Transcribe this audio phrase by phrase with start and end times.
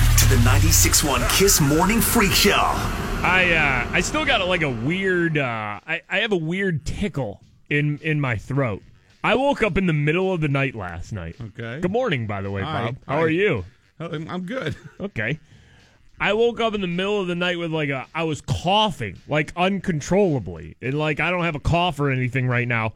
[0.31, 2.51] the 96.1 Kiss Morning Freak Show.
[2.55, 5.37] I uh, I still got a, like a weird.
[5.37, 8.81] Uh, I I have a weird tickle in in my throat.
[9.25, 11.35] I woke up in the middle of the night last night.
[11.41, 11.81] Okay.
[11.81, 12.85] Good morning, by the way, Hi.
[12.85, 12.97] Bob.
[13.05, 13.21] How Hi.
[13.23, 13.65] are you?
[13.99, 14.77] I'm I'm good.
[15.01, 15.37] Okay.
[16.17, 19.17] I woke up in the middle of the night with like a I was coughing
[19.27, 20.77] like uncontrollably.
[20.81, 22.93] And like I don't have a cough or anything right now,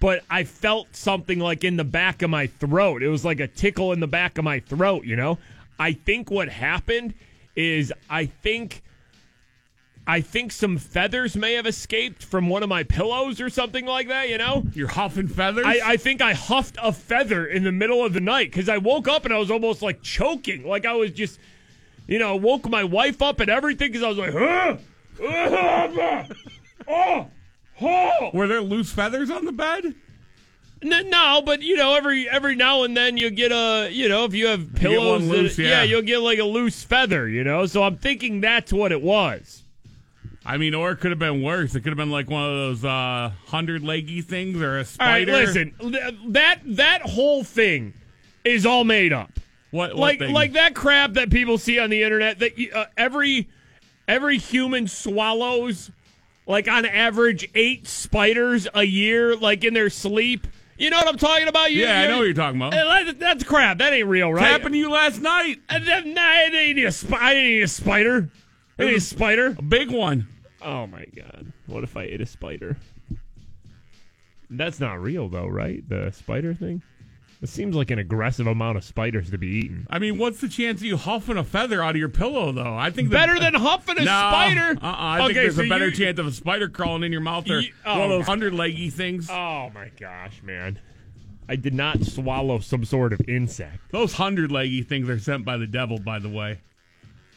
[0.00, 3.02] but I felt something like in the back of my throat.
[3.02, 5.36] It was like a tickle in the back of my throat, you know?
[5.78, 7.14] I think what happened
[7.54, 8.82] is I think
[10.06, 14.08] I think some feathers may have escaped from one of my pillows or something like
[14.08, 14.64] that, you know?
[14.72, 15.66] You're huffing feathers.
[15.66, 18.78] I, I think I huffed a feather in the middle of the night because I
[18.78, 20.66] woke up and I was almost like choking.
[20.66, 21.38] Like I was just,
[22.06, 24.78] you know, woke my wife up and everything because I was like, huh?
[26.88, 27.26] oh,
[27.82, 28.30] oh.
[28.32, 29.94] Were there loose feathers on the bed?
[30.82, 34.34] No, but you know, every every now and then you get a, you know, if
[34.34, 35.82] you have pillows, one that- loose, yeah.
[35.82, 37.66] you'll get like a loose feather, you know.
[37.66, 39.62] So I'm thinking that's what it was.
[40.46, 41.74] I mean, or it could have been worse.
[41.74, 44.78] It could have been like one of those uh, hundred leggy things or a All
[44.78, 45.32] right, spider.
[45.32, 47.92] listen, th- that that whole thing
[48.44, 49.30] is all made up.
[49.70, 50.32] What, what like thing?
[50.32, 53.48] like that crap that people see on the internet that uh, every
[54.06, 55.90] every human swallows
[56.46, 60.46] like on average eight spiders a year like in their sleep
[60.78, 61.72] you know what i'm talking about?
[61.72, 62.72] You, Yeah, I know what you're talking about.
[62.72, 63.78] That- that's crap.
[63.78, 64.44] That ain't real right?
[64.46, 65.60] Happened to you last night.
[65.68, 68.30] Uh, that- nah, I didn't need a spi- I didn't need a spider.
[68.78, 69.56] I didn't need a spider.
[69.58, 70.28] A big one.
[70.62, 71.52] oh my god.
[71.66, 72.76] What if i ate a spider?
[74.50, 75.86] That's not real though right?
[75.88, 76.82] The spider thing
[77.40, 80.48] it seems like an aggressive amount of spiders to be eaten I mean, what's the
[80.48, 82.74] chance of you huffing a feather out of your pillow, though?
[82.76, 84.78] I think the- better than huffing a no, spider.
[84.80, 87.20] Uh-uh, I think there's so a better you- chance of a spider crawling in your
[87.20, 88.32] mouth or You- one oh, of those God.
[88.32, 89.28] hundred leggy things.
[89.30, 90.78] Oh my gosh, man!
[91.48, 93.90] I did not swallow some sort of insect.
[93.92, 96.58] Those hundred leggy things are sent by the devil, by the way.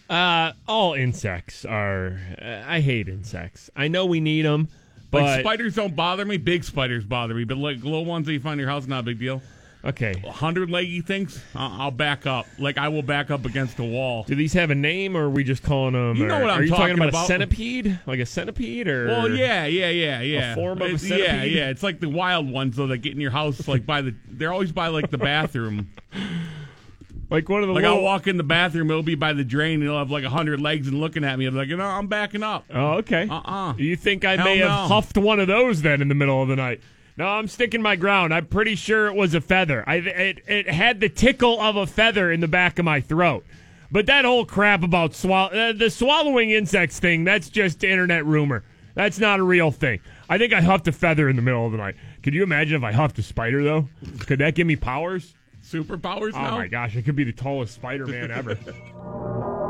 [0.09, 2.19] Uh, all insects are.
[2.41, 3.69] Uh, I hate insects.
[3.75, 4.67] I know we need them,
[5.09, 6.35] but Like spiders don't bother me.
[6.37, 8.99] Big spiders bother me, but like little ones that you find in your house, not
[9.01, 9.41] a big deal.
[9.85, 10.13] Okay.
[10.27, 12.45] Hundred leggy things, uh, I'll back up.
[12.59, 14.23] Like I will back up against a wall.
[14.23, 16.15] Do these have a name, or are we just calling them?
[16.17, 17.23] You know or- what I'm Are you talking talking about, about.
[17.23, 19.07] a centipede, like a centipede, or?
[19.07, 20.55] Well, yeah, yeah, yeah, yeah.
[20.55, 21.51] form of a It's- Yeah, centipede?
[21.53, 21.69] yeah.
[21.69, 24.13] It's like the wild ones though that get in your house, like by the.
[24.29, 25.89] They're always by like the bathroom.
[27.29, 27.97] like one of the Like little.
[27.99, 30.29] I'll walk in the bathroom, it'll be by the drain, and it'll have like a
[30.29, 31.45] hundred legs and looking at me.
[31.45, 32.65] I'm like, you know, I'm backing up.
[32.73, 33.27] Oh, okay.
[33.29, 33.73] Uh-uh.
[33.77, 34.95] You think I Hell may have no.
[34.95, 36.81] huffed one of those then in the middle of the night?
[37.21, 38.33] No, I'm sticking my ground.
[38.33, 39.83] I'm pretty sure it was a feather.
[39.85, 43.45] I it, it had the tickle of a feather in the back of my throat.
[43.91, 48.63] But that whole crap about swallow uh, the swallowing insects thing, that's just internet rumor.
[48.95, 49.99] That's not a real thing.
[50.29, 51.93] I think I huffed a feather in the middle of the night.
[52.23, 53.87] Could you imagine if I huffed a spider though?
[54.21, 55.35] Could that give me powers?
[55.63, 56.57] Superpowers Oh now.
[56.57, 58.57] my gosh, I could be the tallest Spider-Man ever.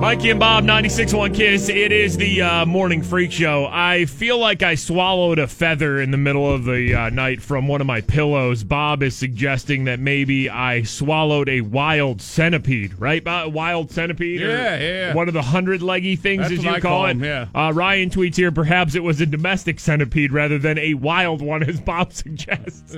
[0.00, 1.68] Mikey and Bob, 96.1 Kiss.
[1.68, 3.66] It is the uh, morning freak show.
[3.68, 7.66] I feel like I swallowed a feather in the middle of the uh, night from
[7.66, 8.62] one of my pillows.
[8.62, 13.22] Bob is suggesting that maybe I swallowed a wild centipede, right?
[13.22, 13.52] Bob?
[13.52, 14.40] Wild centipede?
[14.40, 15.14] Yeah, yeah.
[15.14, 17.16] One of the hundred leggy things, That's as you call, call it.
[17.18, 17.48] yeah.
[17.52, 21.64] Uh, Ryan tweets here, perhaps it was a domestic centipede rather than a wild one,
[21.64, 22.96] as Bob suggests.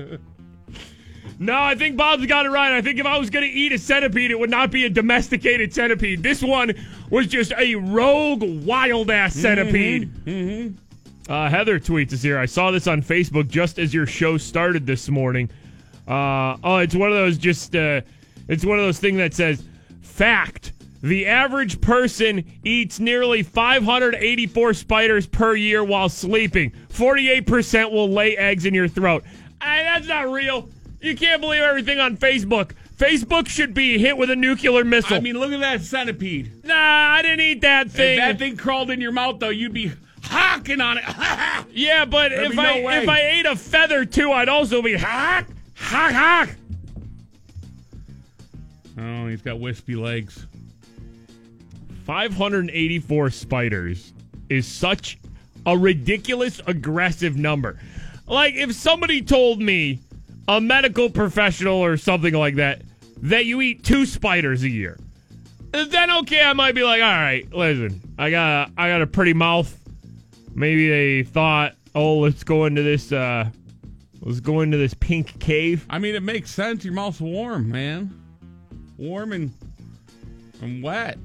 [1.43, 2.71] No, I think Bob's got it right.
[2.77, 4.91] I think if I was going to eat a centipede, it would not be a
[4.91, 6.23] domesticated centipede.
[6.23, 6.75] This one
[7.09, 10.15] was just a rogue, wild ass centipede.
[10.27, 11.33] Mm-hmm.
[11.33, 12.39] Uh, Heather tweets us here.
[12.39, 15.49] I saw this on Facebook just as your show started this morning.
[16.07, 17.75] Uh, oh, it's one of those just.
[17.75, 18.03] Uh,
[18.49, 19.63] it's one of those things that says,
[20.03, 20.73] "Fact:
[21.03, 26.73] The average person eats nearly 584 spiders per year while sleeping.
[26.91, 29.25] 48% will lay eggs in your throat."
[29.63, 30.69] I, that's not real.
[31.01, 32.73] You can't believe everything on Facebook.
[32.97, 35.17] Facebook should be hit with a nuclear missile.
[35.17, 36.65] I mean, look at that centipede.
[36.65, 38.19] nah, I didn't eat that thing.
[38.19, 39.93] If that thing crawled in your mouth, though, you'd be
[40.23, 41.05] hawking on it.
[41.73, 42.99] Yeah, but There'd if I way.
[43.03, 46.49] if I ate a feather too, I'd also be hawk, hawk, hawk.
[48.99, 50.47] oh, he's got wispy legs.
[52.07, 54.13] 584 spiders
[54.49, 55.19] is such
[55.65, 57.79] a ridiculous aggressive number.
[58.27, 60.01] Like if somebody told me
[60.51, 62.83] a medical professional or something like that
[63.23, 64.99] that you eat two spiders a year.
[65.71, 69.07] then okay, I might be like, all right, listen, I got a, I got a
[69.07, 69.77] pretty mouth.
[70.53, 73.49] Maybe they thought, oh, let's go into this, uh,
[74.23, 75.87] let's go into this pink cave.
[75.89, 76.85] I mean, it makes sense.
[76.85, 78.13] Your mouth's warm, man.
[78.99, 79.53] Warm and
[80.61, 81.17] and wet.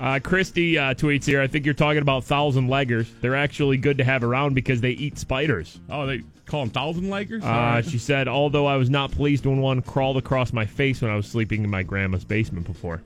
[0.00, 1.42] Uh, Christy uh, tweets here.
[1.42, 3.08] I think you're talking about thousand leggers.
[3.20, 5.78] They're actually good to have around because they eat spiders.
[5.90, 7.42] Oh, they call them thousand leggers.
[7.42, 11.10] Uh, she said, although I was not pleased when one crawled across my face when
[11.10, 13.00] I was sleeping in my grandma's basement before.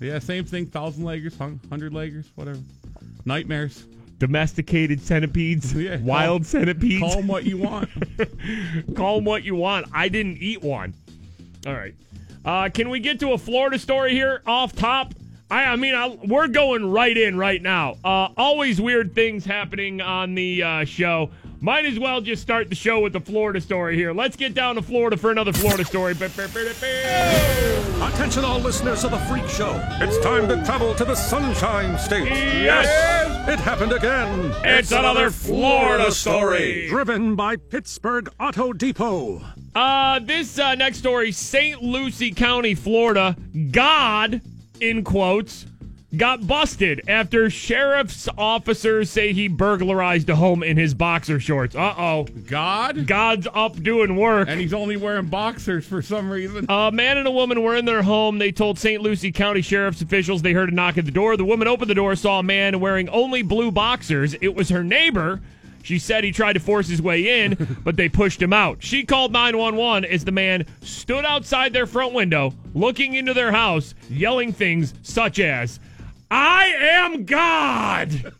[0.00, 0.66] yeah, same thing.
[0.66, 1.36] Thousand leggers,
[1.68, 2.58] hundred leggers, whatever.
[3.24, 3.84] Nightmares.
[4.18, 7.00] Domesticated centipedes, Yeah, wild call- centipedes.
[7.00, 7.88] Call them what you want.
[8.96, 9.86] Call them what you want.
[9.92, 10.94] I didn't eat one.
[11.66, 11.94] All right.
[12.44, 15.14] Uh, can we get to a Florida story here off top?
[15.50, 17.96] I, I mean, I, we're going right in right now.
[18.04, 21.30] Uh, always weird things happening on the uh, show.
[21.64, 24.12] Might as well just start the show with the Florida story here.
[24.12, 26.10] Let's get down to Florida for another Florida story.
[28.02, 29.80] Attention, all listeners of the Freak Show.
[30.00, 32.26] It's time to travel to the Sunshine State.
[32.26, 33.48] Yes!
[33.48, 34.52] It happened again.
[34.64, 36.88] It's another Florida story.
[36.88, 39.40] Driven by Pittsburgh Auto Depot.
[39.72, 41.80] Uh, this uh, next story, St.
[41.80, 43.36] Lucie County, Florida.
[43.70, 44.40] God,
[44.80, 45.66] in quotes,
[46.16, 51.74] got busted after sheriff's officers say he burglarized a home in his boxer shorts.
[51.74, 52.26] Uh oh.
[52.46, 54.48] God, God's up doing work.
[54.48, 56.66] and he's only wearing boxers for some reason.
[56.68, 58.38] A man and a woman were in their home.
[58.38, 59.00] They told St.
[59.02, 61.36] Lucie County sheriff's officials they heard a knock at the door.
[61.36, 64.34] The woman opened the door, saw a man wearing only blue boxers.
[64.40, 65.40] It was her neighbor.
[65.82, 68.82] She said he tried to force his way in, but they pushed him out.
[68.82, 73.94] She called 911 as the man stood outside their front window, looking into their house,
[74.08, 75.80] yelling things such as,
[76.34, 78.32] I am God!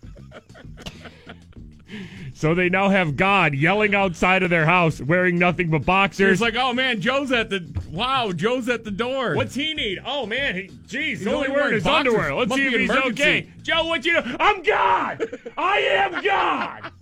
[2.32, 6.32] so they now have God yelling outside of their house, wearing nothing but boxers.
[6.32, 9.34] It's like, oh man, Joe's at the wow, Joe's at the door.
[9.36, 9.98] What's he need?
[10.06, 12.14] Oh man, he, geez, he's, He's only only wearing wearing his boxers.
[12.14, 12.34] underwear.
[12.34, 13.22] Let's Must see if he's emergency.
[13.22, 13.50] okay.
[13.62, 14.36] Joe, what you do?
[14.40, 15.38] I'm God.
[15.58, 16.92] I am God.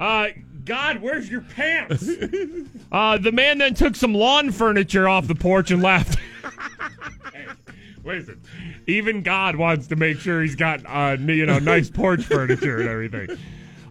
[0.00, 0.28] Uh,
[0.64, 2.08] God, where's your pants?
[2.92, 6.18] uh, the man then took some lawn furniture off the porch and left.
[8.06, 8.40] Listen,
[8.86, 12.88] even God wants to make sure he's got uh, you know nice porch furniture and
[12.88, 13.36] everything.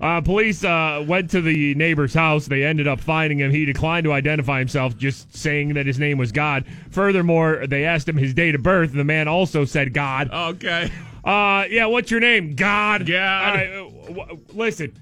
[0.01, 2.47] Uh, police uh, went to the neighbor's house.
[2.47, 3.51] They ended up finding him.
[3.51, 6.65] He declined to identify himself, just saying that his name was God.
[6.91, 8.93] Furthermore, they asked him his date of birth.
[8.93, 10.29] The man also said God.
[10.31, 10.91] Okay.
[11.23, 12.55] Uh, yeah, what's your name?
[12.55, 13.09] God.
[13.09, 14.93] Right, uh, w- listen,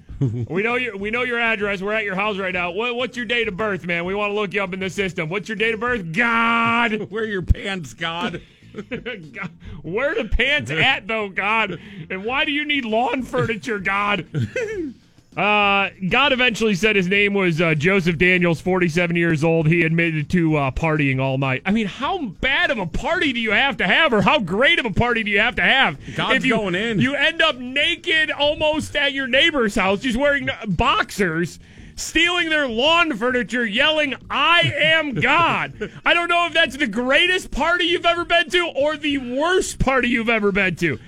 [0.48, 1.82] we know your we know your address.
[1.82, 2.70] We're at your house right now.
[2.70, 4.04] What, what's your date of birth, man?
[4.04, 5.28] We want to look you up in the system.
[5.28, 6.12] What's your date of birth?
[6.12, 6.92] God.
[7.10, 8.40] Where are your pants, God?
[9.32, 9.50] God.
[9.82, 11.78] Where the pants at though, God?
[12.10, 14.26] And why do you need lawn furniture, God?
[15.36, 19.66] Uh, God eventually said his name was uh, Joseph Daniels, 47 years old.
[19.66, 21.62] He admitted to uh, partying all night.
[21.66, 24.78] I mean, how bad of a party do you have to have, or how great
[24.78, 25.98] of a party do you have to have?
[26.14, 27.00] God's if you, going in.
[27.00, 31.58] You end up naked almost at your neighbor's house, just wearing boxers.
[31.96, 35.92] Stealing their lawn furniture, yelling, I am God.
[36.04, 39.78] I don't know if that's the greatest party you've ever been to or the worst
[39.78, 40.98] party you've ever been to.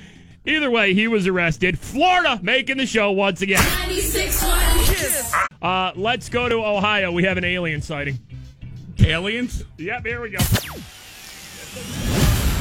[0.44, 1.76] Either way, he was arrested.
[1.78, 3.58] Florida making the show once again.
[3.58, 5.34] 96.1 Kiss.
[5.60, 7.10] Uh, let's go to Ohio.
[7.10, 8.18] We have an alien sighting.
[9.00, 9.64] Aliens?
[9.78, 10.38] Yep, here we go.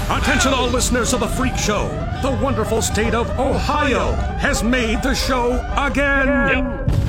[0.09, 1.88] Attention, all listeners of the Freak Show.
[2.21, 6.27] The wonderful state of Ohio has made the show again.
[6.27, 7.04] Yep.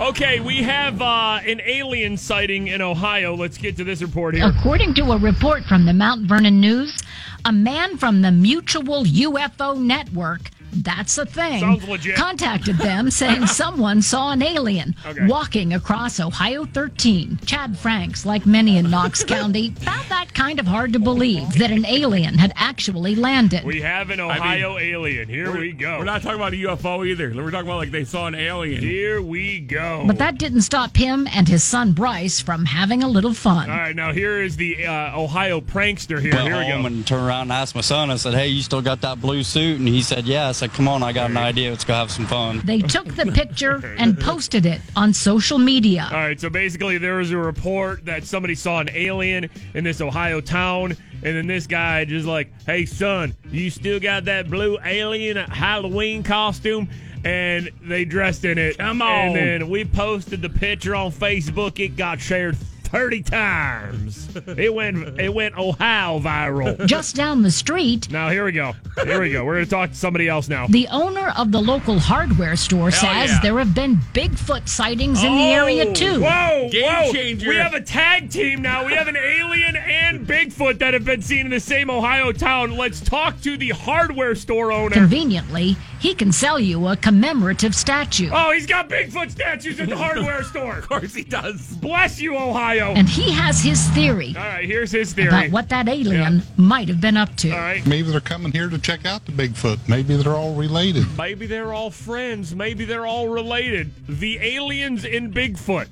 [0.00, 3.34] Okay, we have uh, an alien sighting in Ohio.
[3.34, 4.46] Let's get to this report here.
[4.46, 7.02] According to a report from the Mount Vernon News,
[7.44, 10.40] a man from the Mutual UFO Network,
[10.72, 12.16] that's a thing, Sounds legit.
[12.16, 15.26] contacted them saying someone saw an alien Okay.
[15.26, 17.38] walking across Ohio 13.
[17.46, 21.70] Chad Franks, like many in Knox County, found that kind of hard to believe that
[21.70, 23.64] an alien had actually landed.
[23.64, 25.28] We have an Ohio alien.
[25.28, 25.98] Here we go.
[25.98, 27.32] We're not talking about a UFO either.
[27.34, 28.82] We're talking about like they saw an alien.
[28.82, 30.04] Here we go.
[30.06, 33.70] but that didn't stop him and his son Bryce from having a little fun.
[33.70, 36.32] All right, now here is the uh, Ohio prankster here.
[36.34, 36.86] went Here we home go.
[36.86, 38.10] and turned around and asked my son.
[38.10, 40.74] I said, "Hey, you still got that blue suit?" And he said, "Yeah." I said,
[40.74, 41.70] "Come on, I got an idea.
[41.70, 46.06] Let's go have some fun." They took the picture and posted it on social media.
[46.12, 50.02] All right, so basically there was a report that somebody saw an alien in this
[50.02, 54.76] Ohio town, and then this guy just like, "Hey son, you still got that blue
[54.84, 56.90] alien Halloween costume?"
[57.24, 58.76] And they dressed in it.
[58.76, 59.08] Come on.
[59.08, 59.34] And on.
[59.34, 61.78] then we posted the picture on Facebook.
[61.78, 62.58] It got shared
[62.90, 64.28] 30 times.
[64.46, 66.86] It went it went Ohio viral.
[66.86, 68.72] Just down the street, Now here we go.
[69.04, 69.44] Here we go.
[69.44, 70.66] We're gonna talk to somebody else now.
[70.66, 73.40] the owner of the local hardware store says yeah.
[73.42, 76.20] there have been Bigfoot sightings in the area oh, too.
[76.20, 77.12] Whoa, Game whoa.
[77.12, 77.48] changer.
[77.48, 78.84] We have a tag team now.
[78.84, 82.76] We have an alien and Bigfoot that have been seen in the same Ohio town.
[82.76, 84.94] Let's talk to the hardware store owner.
[84.94, 88.30] Conveniently, he can sell you a commemorative statue.
[88.32, 90.78] Oh, he's got Bigfoot statues at the hardware store.
[90.78, 91.60] Of course he does.
[91.76, 92.94] Bless you, Ohio.
[92.94, 95.28] And he has his theory All right, here's his theory.
[95.28, 97.50] about what that alien might have been up to.
[97.50, 97.86] All right.
[97.86, 99.78] Maybe they're coming here to check out the Bigfoot.
[99.88, 101.04] Maybe they're all related.
[101.18, 102.54] Maybe they're all friends.
[102.54, 103.92] Maybe they're all related.
[104.08, 105.88] The aliens in Bigfoot.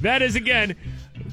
[0.00, 0.76] That is, again,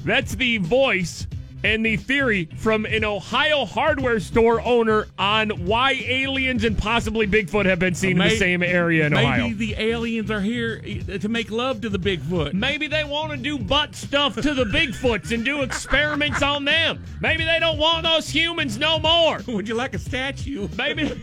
[0.04, 1.26] that's the voice
[1.64, 7.66] and the theory from an Ohio hardware store owner on why aliens and possibly Bigfoot
[7.66, 9.42] have been seen in the same area in Maybe Ohio.
[9.48, 12.52] Maybe the aliens are here eh, to make love to the Bigfoot.
[12.52, 17.02] Maybe they want to do butt stuff to the Bigfoots and do experiments on them.
[17.20, 19.40] Maybe they don't want us humans no more.
[19.48, 20.68] Would you like a statue?
[20.76, 21.20] Maybe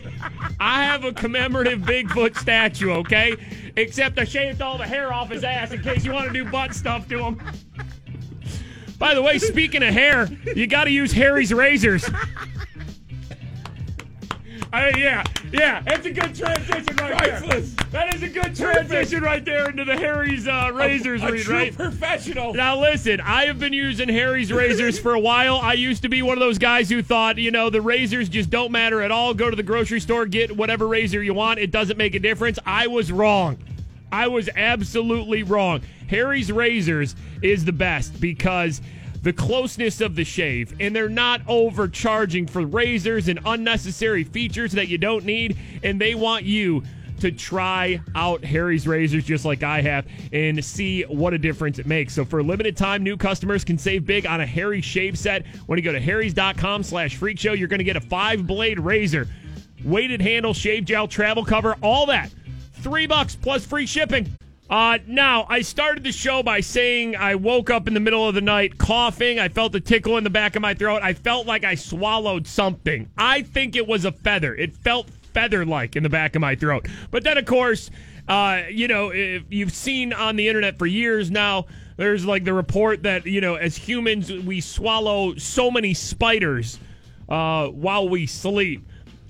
[0.60, 3.36] I have a commemorative Bigfoot statue, okay?
[3.76, 6.44] Except I shaved all the hair off his ass in case you want to do
[6.50, 7.40] butt stuff to him.
[8.98, 12.08] By the way, speaking of hair, you got to use Harry's razors.
[14.72, 17.74] I yeah, yeah, that's a good transition right Priceless.
[17.74, 17.86] there.
[17.92, 21.54] That is a good transition right there into the Harry's uh, razors a read, true
[21.54, 21.74] right?
[21.74, 22.52] professional.
[22.52, 25.56] Now listen, I have been using Harry's razors for a while.
[25.56, 28.50] I used to be one of those guys who thought, you know, the razors just
[28.50, 29.34] don't matter at all.
[29.34, 31.58] Go to the grocery store, get whatever razor you want.
[31.58, 32.58] It doesn't make a difference.
[32.66, 33.58] I was wrong.
[34.16, 35.82] I was absolutely wrong.
[36.08, 38.80] Harry's razors is the best because
[39.20, 44.88] the closeness of the shave and they're not overcharging for razors and unnecessary features that
[44.88, 46.82] you don't need and they want you
[47.20, 51.84] to try out Harry's razors just like I have and see what a difference it
[51.84, 52.14] makes.
[52.14, 55.44] So for a limited time, new customers can save big on a Harry shave set.
[55.66, 58.80] When you go to harrys.com slash freak show, you're going to get a five blade
[58.80, 59.28] razor,
[59.84, 62.30] weighted handle, shave gel, travel cover, all that.
[62.86, 64.30] Three bucks plus free shipping.
[64.70, 68.36] Uh, now, I started the show by saying I woke up in the middle of
[68.36, 69.40] the night coughing.
[69.40, 71.00] I felt a tickle in the back of my throat.
[71.02, 73.10] I felt like I swallowed something.
[73.18, 74.54] I think it was a feather.
[74.54, 76.86] It felt feather like in the back of my throat.
[77.10, 77.90] But then, of course,
[78.28, 81.66] uh, you know, if you've seen on the internet for years now,
[81.96, 86.78] there's like the report that, you know, as humans, we swallow so many spiders
[87.28, 88.86] uh, while we sleep.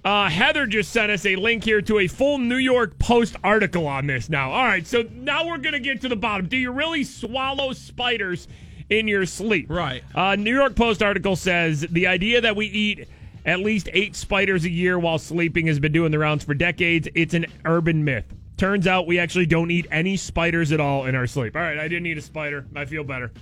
[0.06, 3.88] Uh, Heather just sent us a link here to a full New York Post article
[3.88, 4.52] on this now.
[4.52, 6.46] All right, so now we're going to get to the bottom.
[6.46, 8.46] Do you really swallow spiders
[8.88, 9.66] in your sleep?
[9.68, 10.04] Right.
[10.14, 13.08] Uh, New York Post article says the idea that we eat
[13.44, 17.08] at least eight spiders a year while sleeping has been doing the rounds for decades.
[17.16, 18.32] It's an urban myth.
[18.56, 21.56] Turns out we actually don't eat any spiders at all in our sleep.
[21.56, 22.64] All right, I didn't eat a spider.
[22.76, 23.32] I feel better.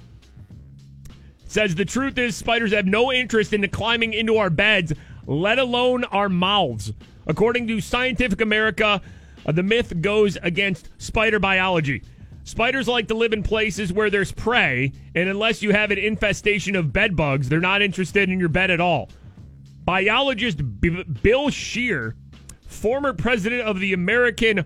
[1.47, 4.95] Says the truth is, spiders have no interest in climbing into our beds,
[5.27, 6.93] let alone our mouths.
[7.27, 9.01] According to Scientific America,
[9.47, 12.03] uh, the myth goes against spider biology.
[12.45, 16.77] Spiders like to live in places where there's prey, and unless you have an infestation
[16.77, 19.09] of bed bugs, they're not interested in your bed at all.
[19.87, 22.15] Biologist B- Bill Shear,
[22.67, 24.65] former president of the American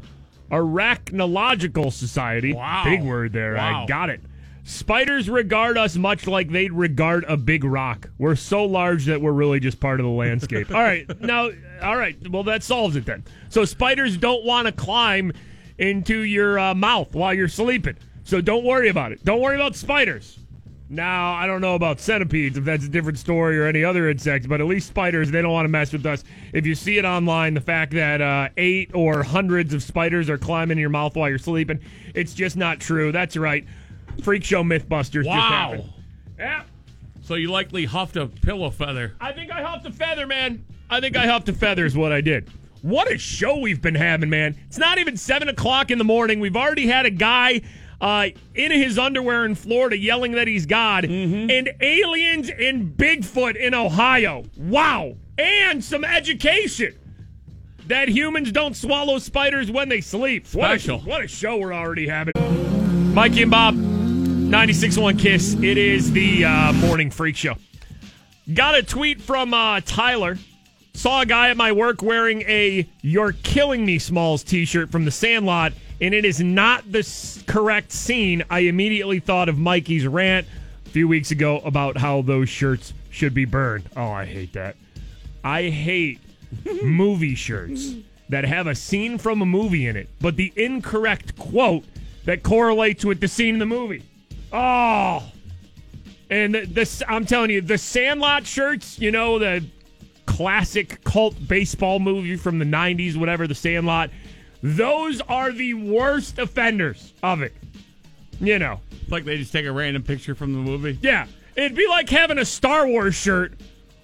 [0.51, 2.83] Arachnological Society, Wow.
[2.85, 4.21] big word there, I got it.
[4.69, 8.11] Spiders regard us much like they'd regard a big rock.
[8.19, 10.71] We're so large that we're really just part of the landscape.
[10.71, 11.49] all right, now,
[11.81, 13.25] all right, well, that solves it then.
[13.49, 15.33] So, spiders don't want to climb
[15.79, 17.97] into your uh, mouth while you're sleeping.
[18.25, 19.25] So, don't worry about it.
[19.25, 20.39] Don't worry about spiders.
[20.91, 24.47] Now, I don't know about centipedes, if that's a different story or any other insects,
[24.47, 26.25] but at least spiders, they don't want to mess with us.
[26.53, 30.39] If you see it online, the fact that uh, eight or hundreds of spiders are
[30.39, 31.81] climbing in your mouth while you're sleeping,
[32.15, 33.13] it's just not true.
[33.13, 33.67] That's right.
[34.23, 35.41] Freak Show Mythbusters just Wow.
[35.41, 35.85] happened.
[36.39, 36.63] Yeah,
[37.23, 39.15] So you likely huffed a pillow feather.
[39.21, 40.65] I think I huffed a feather, man.
[40.89, 42.49] I think I huffed a feather is what I did.
[42.83, 44.57] What a show we've been having, man.
[44.69, 46.39] It's not even 7 o'clock in the morning.
[46.41, 47.61] We've already had a guy
[48.01, 53.75] uh, in his underwear in Florida yelling that he's God, and aliens and Bigfoot in
[53.75, 54.45] Ohio.
[54.57, 55.17] Wow.
[55.37, 56.95] And some education
[57.89, 60.47] that humans don't swallow spiders when they sleep.
[60.53, 61.01] What a- Special.
[61.01, 62.35] what a show we're already having.
[63.15, 63.75] Mikey and Bob,
[64.49, 65.55] 96.1 Kiss.
[65.63, 67.55] It is the uh, morning freak show.
[68.55, 70.39] Got a tweet from uh, Tyler.
[70.95, 75.05] Saw a guy at my work wearing a You're Killing Me Smalls t shirt from
[75.05, 78.43] the Sandlot, and it is not the s- correct scene.
[78.49, 80.47] I immediately thought of Mikey's rant
[80.87, 83.85] a few weeks ago about how those shirts should be burned.
[83.97, 84.77] Oh, I hate that.
[85.45, 86.21] I hate
[86.83, 87.93] movie shirts
[88.31, 91.85] that have a scene from a movie in it, but the incorrect quote
[92.25, 94.03] that correlates with the scene in the movie.
[94.53, 95.23] Oh,
[96.31, 99.65] And the, the I'm telling you, the Sandlot shirts, you know, the
[100.27, 104.11] classic cult baseball movie from the 90s, whatever, the Sandlot,
[104.63, 107.55] those are the worst offenders of it.
[108.41, 110.99] You know, Like they just take a random picture from the movie.
[111.03, 111.27] yeah.
[111.57, 113.53] It'd be like having a Star Wars shirt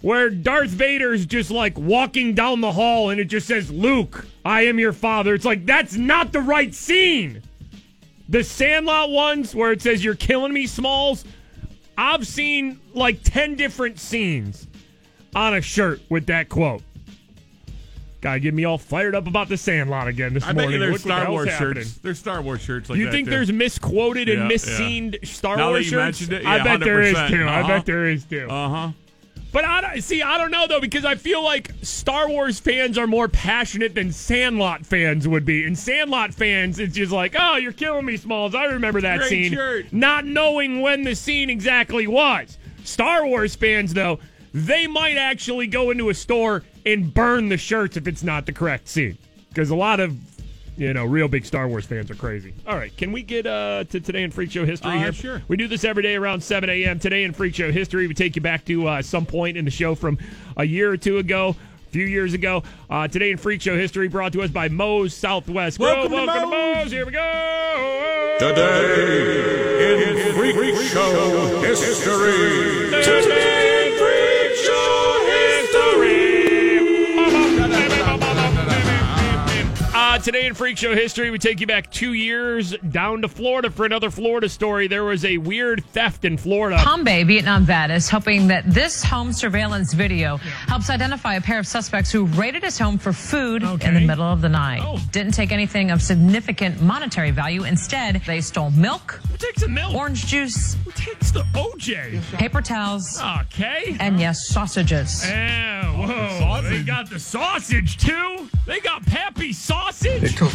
[0.01, 4.63] where Darth Vader's just like walking down the hall and it just says, Luke, I
[4.63, 5.35] am your father.
[5.35, 7.43] It's like, that's not the right scene.
[8.29, 11.25] The Sandlot ones where it says, You're killing me, Smalls,
[11.97, 14.67] I've seen like 10 different scenes
[15.37, 16.83] on a shirt with that quote.
[18.21, 20.73] Gotta get me all fired up about the Sandlot again this I bet morning.
[20.73, 21.75] you Look there's what the Star Wars happening.
[21.85, 21.99] shirts.
[21.99, 23.31] There's Star Wars shirts like you think too.
[23.33, 26.23] there's misquoted and Yeah, misseened Star Now Wars shirts?
[26.23, 27.29] it, I bet there is 100%.
[27.29, 27.45] too.
[27.45, 27.69] I Uh-huh.
[27.69, 28.49] bet there is too.
[28.49, 28.93] Uh huh.
[29.55, 32.99] But I don't, see, I don't know though because I feel like Star Wars fans
[32.99, 35.65] are more passionate than Sandlot fans would be.
[35.65, 38.57] And Sandlot fans, it's just like, oh, you're killing me, Smalls.
[38.57, 39.93] I remember that Great scene, shirt.
[39.93, 42.59] not knowing when the scene exactly was.
[42.83, 44.19] Star Wars fans, though,
[44.53, 48.53] they might actually go into a store and burn the shirts if it's not the
[48.53, 49.17] correct scene
[49.51, 50.17] because a lot of
[50.77, 52.53] you know, real big Star Wars fans are crazy.
[52.67, 55.13] All right, can we get uh, to today in Freak Show history Uh, here?
[55.13, 55.43] sure.
[55.49, 56.99] We do this every day around 7 a.m.
[56.99, 59.71] Today in Freak Show history, we take you back to uh, some point in the
[59.71, 60.19] show from
[60.57, 61.55] a year or two ago,
[61.87, 62.63] a few years ago.
[62.91, 65.79] Uh, today in Freak Show history, brought to us by Moe's Southwest.
[65.79, 65.95] Grill.
[65.95, 66.77] Welcome to welcome to Moe's.
[66.77, 66.91] Moe's.
[66.93, 68.37] Here we go.
[68.41, 73.03] Today in Freak Show History.
[73.03, 75.04] Today in Freak Show
[80.25, 83.85] today in Freak Show history, we take you back two years down to Florida for
[83.85, 84.89] another Florida story.
[84.89, 86.79] There was a weird theft in Florida.
[87.05, 91.67] Bay, Vietnam vet is hoping that this home surveillance video helps identify a pair of
[91.67, 94.81] suspects who raided his home for food in the middle of the night.
[94.83, 94.99] Oh.
[95.13, 97.65] Didn't take anything of significant monetary value.
[97.65, 99.95] Instead, they stole milk, Who takes a milk?
[99.95, 102.19] orange juice, Who takes the OJ?
[102.39, 103.95] paper towels, Okay.
[104.01, 105.23] and yes, sausages.
[105.29, 106.63] Yeah, whoa.
[106.63, 108.49] They got the sausage too.
[108.67, 110.23] They got Pappy sausage.
[110.23, 110.51] They took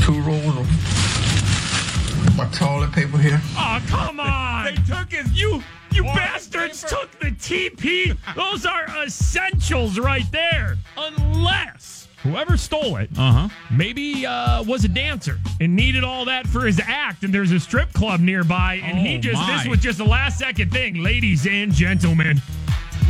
[0.00, 3.40] two rolls of my toilet paper here.
[3.56, 4.64] Oh, come on.
[4.64, 8.16] they took his you you bastards took the TP.
[8.34, 10.78] Those are essentials right there.
[10.96, 13.48] Unless whoever stole it Uh huh.
[13.70, 17.60] maybe uh, was a dancer and needed all that for his act, and there's a
[17.60, 21.46] strip club nearby, and he Oh, just this was just a last second thing, ladies
[21.46, 22.40] and gentlemen.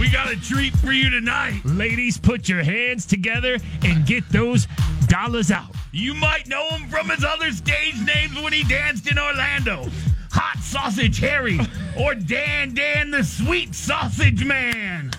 [0.01, 1.61] We got a treat for you tonight.
[1.65, 4.67] Ladies, put your hands together and get those
[5.07, 5.75] dollars out.
[5.93, 9.87] You might know him from his other stage names when he danced in Orlando.
[10.33, 11.61] Hot Sausage Harry
[12.01, 15.11] or Dan Dan the Sweet Sausage Man.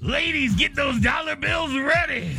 [0.00, 2.36] Ladies, get those dollar bills ready.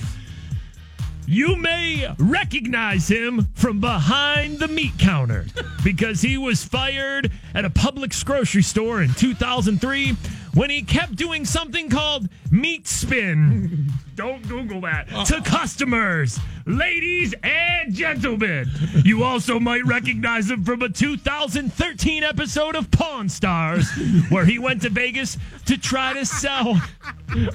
[1.26, 5.46] You may recognize him from behind the meat counter
[5.84, 10.12] because he was fired at a Publix grocery store in 2003
[10.54, 13.90] when he kept doing something called meat spin.
[14.16, 15.10] Don't Google that.
[15.26, 18.70] To customers, ladies and gentlemen.
[19.04, 23.90] You also might recognize him from a 2013 episode of Pawn Stars
[24.30, 26.80] where he went to Vegas to try to sell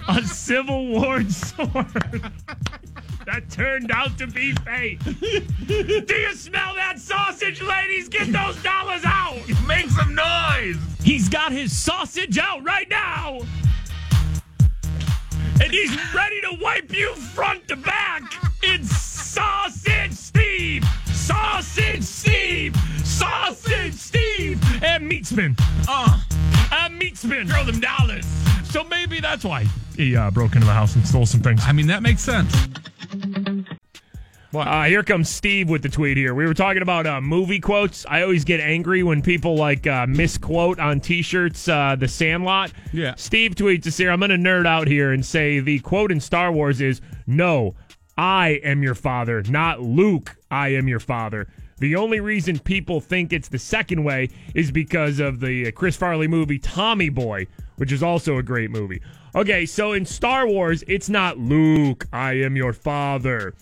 [0.08, 2.32] a Civil War sword
[3.26, 5.00] that turned out to be fake.
[5.04, 8.08] Do you smell that sausage, ladies?
[8.08, 9.38] Get those dollars out.
[9.66, 10.76] Make some noise.
[11.02, 13.40] He's got his sausage out right now.
[15.72, 18.22] He's ready to wipe you front to back.
[18.62, 20.84] It's Sausage Steve.
[21.06, 22.76] Sausage Steve.
[23.02, 24.60] Sausage Steve.
[24.84, 25.56] And Meat Spin.
[25.88, 26.20] Uh,
[26.72, 27.48] and Meat Spin.
[27.48, 28.26] Throw them dollars.
[28.64, 29.64] So maybe that's why
[29.96, 31.62] he uh, broke into the house and stole some things.
[31.64, 32.54] I mean, that makes sense.
[34.54, 36.34] Uh, here comes Steve with the tweet here.
[36.34, 38.04] We were talking about uh, movie quotes.
[38.06, 42.70] I always get angry when people like uh, misquote on T-shirts uh, the Sandlot.
[42.92, 43.14] Yeah.
[43.16, 44.10] Steve tweets us here.
[44.10, 47.74] I'm going to nerd out here and say the quote in Star Wars is, "No,
[48.18, 50.36] I am your father, not Luke.
[50.50, 55.18] I am your father." The only reason people think it's the second way is because
[55.18, 59.00] of the Chris Farley movie Tommy Boy, which is also a great movie.
[59.34, 63.54] Okay, so in Star Wars, it's not Luke, I am your father.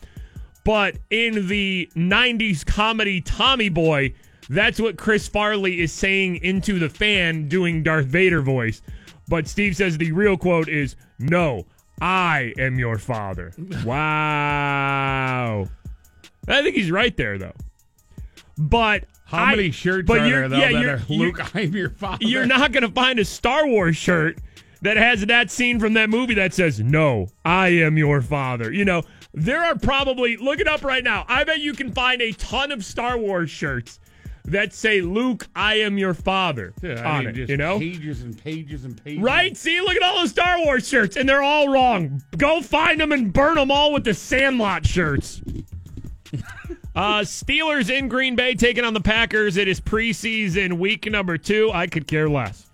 [0.65, 4.15] But in the 90s comedy Tommy Boy,
[4.49, 8.83] that's what Chris Farley is saying into the fan doing Darth Vader voice.
[9.29, 11.67] But Steve says the real quote is, No,
[12.01, 13.53] I am your father.
[13.85, 15.69] Wow.
[16.49, 17.55] I think he's right there, though.
[18.59, 21.41] But How I- many shirts but are there though yeah, that are Luke?
[21.55, 22.19] I'm your father.
[22.27, 24.39] you're not going to find a Star Wars shirt
[24.83, 28.73] that has that scene from that movie that says, No, I am your father.
[28.73, 31.25] You know, there are probably, look it up right now.
[31.29, 34.01] I bet you can find a ton of Star Wars shirts
[34.47, 37.33] that say "Luke, I am your father" Yeah, on mean, it.
[37.35, 39.23] just You know, pages and pages and pages.
[39.23, 39.57] Right?
[39.57, 42.23] See, look at all those Star Wars shirts, and they're all wrong.
[42.37, 45.41] Go find them and burn them all with the Sandlot shirts.
[46.95, 49.57] uh, Steelers in Green Bay taking on the Packers.
[49.57, 51.71] It is preseason week number two.
[51.73, 52.67] I could care less.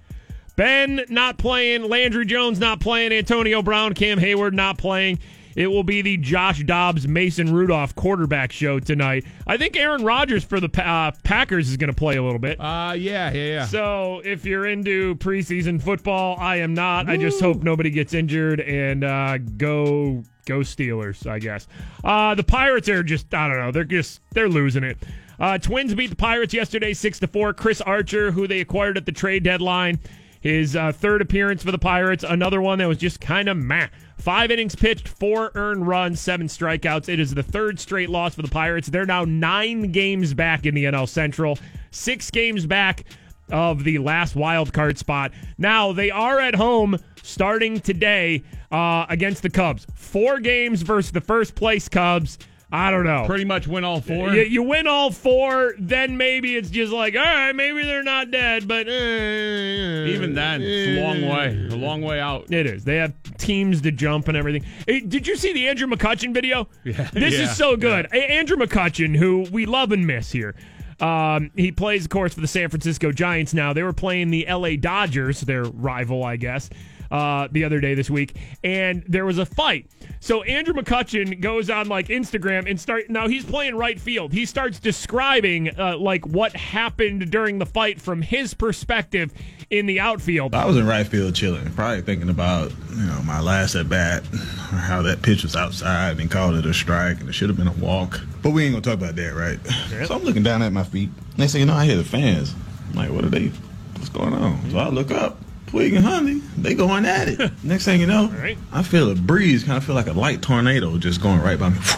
[0.56, 5.18] Ben not playing, Landry Jones not playing, Antonio Brown, Cam Heyward not playing.
[5.56, 9.24] It will be the Josh Dobbs, Mason Rudolph quarterback show tonight.
[9.46, 12.60] I think Aaron Rodgers for the uh, Packers is going to play a little bit.
[12.60, 13.64] Uh, yeah, yeah, yeah.
[13.64, 17.08] So if you're into preseason football, I am not.
[17.08, 21.26] I just hope nobody gets injured and uh, go go Steelers.
[21.26, 21.66] I guess
[22.04, 23.72] uh, the Pirates are just I don't know.
[23.72, 24.98] They're just they're losing it.
[25.40, 27.54] Uh, Twins beat the Pirates yesterday, six to four.
[27.54, 29.98] Chris Archer, who they acquired at the trade deadline,
[30.40, 32.24] his uh, third appearance for the Pirates.
[32.26, 33.88] Another one that was just kind of meh.
[34.16, 37.08] Five innings pitched, four earned runs, seven strikeouts.
[37.08, 38.88] It is the third straight loss for the Pirates.
[38.88, 41.58] They're now nine games back in the NL Central,
[41.90, 43.04] six games back
[43.50, 45.32] of the last wild card spot.
[45.58, 49.86] Now they are at home starting today uh, against the Cubs.
[49.94, 52.38] Four games versus the first place Cubs.
[52.76, 53.24] I don't know.
[53.26, 54.30] Pretty much win all four.
[54.30, 58.30] You, you win all four, then maybe it's just like, all right, maybe they're not
[58.30, 61.68] dead, but uh, Even then, it's a long way.
[61.70, 62.52] A long way out.
[62.52, 62.84] It is.
[62.84, 64.64] They have teams to jump and everything.
[64.86, 66.68] Hey, did you see the Andrew McCutchen video?
[66.84, 67.08] Yeah.
[67.12, 67.44] This Yeah.
[67.50, 68.06] is so good.
[68.12, 70.54] A- Andrew McCutchen, who we love and miss here.
[71.00, 73.72] Um, he plays, of course, for the San Francisco Giants now.
[73.72, 76.70] They were playing the LA Dodgers, their rival, I guess,
[77.10, 79.90] uh, the other day this week, and there was a fight.
[80.20, 84.32] So Andrew McCutchen goes on like Instagram and start now he's playing right field.
[84.32, 89.32] He starts describing uh, like what happened during the fight from his perspective
[89.70, 90.54] in the outfield.
[90.54, 94.24] I was in right field chilling, probably thinking about you know my last at bat,
[94.32, 97.56] or how that pitch was outside and called it a strike, and it should have
[97.58, 98.20] been a walk.
[98.42, 99.58] But we ain't gonna talk about that, right?
[100.06, 101.10] So I'm looking down at my feet.
[101.36, 102.54] Next thing you know, I hear the fans.
[102.90, 103.48] I'm like, what are they?
[103.94, 104.70] What's going on?
[104.70, 105.38] So I look up.
[105.66, 107.50] Puig and Hundley, they going at it.
[107.64, 108.56] Next thing you know, right.
[108.72, 111.70] I feel a breeze, kind of feel like a light tornado just going right by
[111.70, 111.78] me.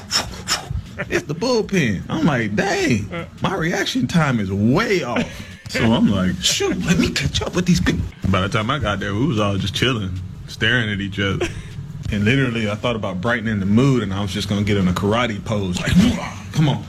[1.09, 2.02] It's the bullpen.
[2.09, 3.09] I'm like, dang,
[3.40, 5.24] my reaction time is way off.
[5.68, 8.04] So I'm like, shoot, let me catch up with these people.
[8.31, 11.46] By the time I got there, we was all just chilling, staring at each other.
[12.11, 14.88] And literally, I thought about brightening the mood, and I was just gonna get in
[14.88, 15.92] a karate pose, like,
[16.54, 16.83] come on.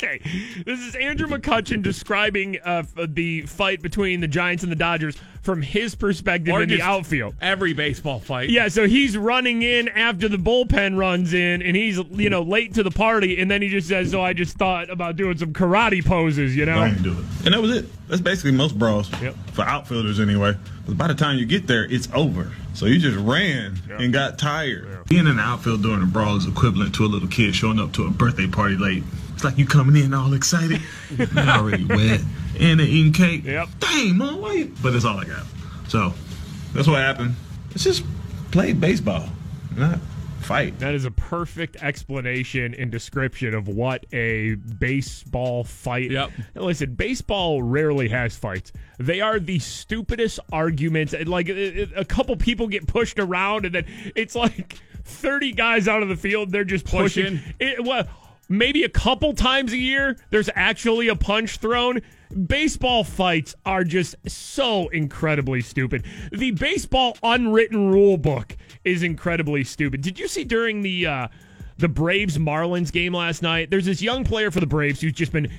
[0.00, 0.20] Okay,
[0.64, 5.60] this is Andrew McCutchen describing uh, the fight between the Giants and the Dodgers from
[5.60, 7.34] his perspective Or in the outfield.
[7.40, 8.48] Every baseball fight.
[8.48, 12.74] Yeah, so he's running in after the bullpen runs in, and he's you know late
[12.74, 15.52] to the party, and then he just says, "So I just thought about doing some
[15.52, 16.78] karate poses," you know.
[16.78, 17.24] I ain't do it.
[17.46, 17.86] And that was it.
[18.06, 19.34] That's basically most brawls Yep.
[19.52, 20.54] for outfielders anyway.
[20.86, 22.52] 'Cause by the time you get there, it's over.
[22.74, 24.86] So you just ran and got tired.
[25.08, 27.92] Being in the outfield during a brawl is equivalent to a little kid showing up
[27.94, 29.02] to a birthday party late.
[29.38, 30.80] It's like you coming in all excited,
[31.16, 32.20] you're already wet,
[32.58, 33.44] and they eating cake.
[33.44, 33.68] Yep.
[33.78, 34.74] Dang, mom, why you?
[34.82, 35.44] But that's all I got.
[35.86, 36.12] So
[36.72, 37.36] that's what happened.
[37.70, 38.02] It's just
[38.50, 39.28] play baseball,
[39.76, 40.00] not
[40.40, 40.80] fight.
[40.80, 46.10] That is a perfect explanation and description of what a baseball fight.
[46.10, 46.32] Yep.
[46.56, 48.72] Listen, baseball rarely has fights.
[48.98, 51.12] They are the stupidest arguments.
[51.12, 53.84] And, Like it- it- a couple people get pushed around, and then
[54.16, 56.50] it's like thirty guys out of the field.
[56.50, 57.38] They're just pushing.
[57.38, 57.54] Pushing.
[57.60, 58.08] It, well,
[58.48, 62.00] maybe a couple times a year there's actually a punch thrown.
[62.46, 66.04] Baseball fights are just so incredibly stupid.
[66.30, 70.02] The baseball unwritten rule book is incredibly stupid.
[70.02, 71.28] Did you see during the uh,
[71.78, 73.70] the Braves Marlins game last night?
[73.70, 75.50] There's this young player for the Braves who's just been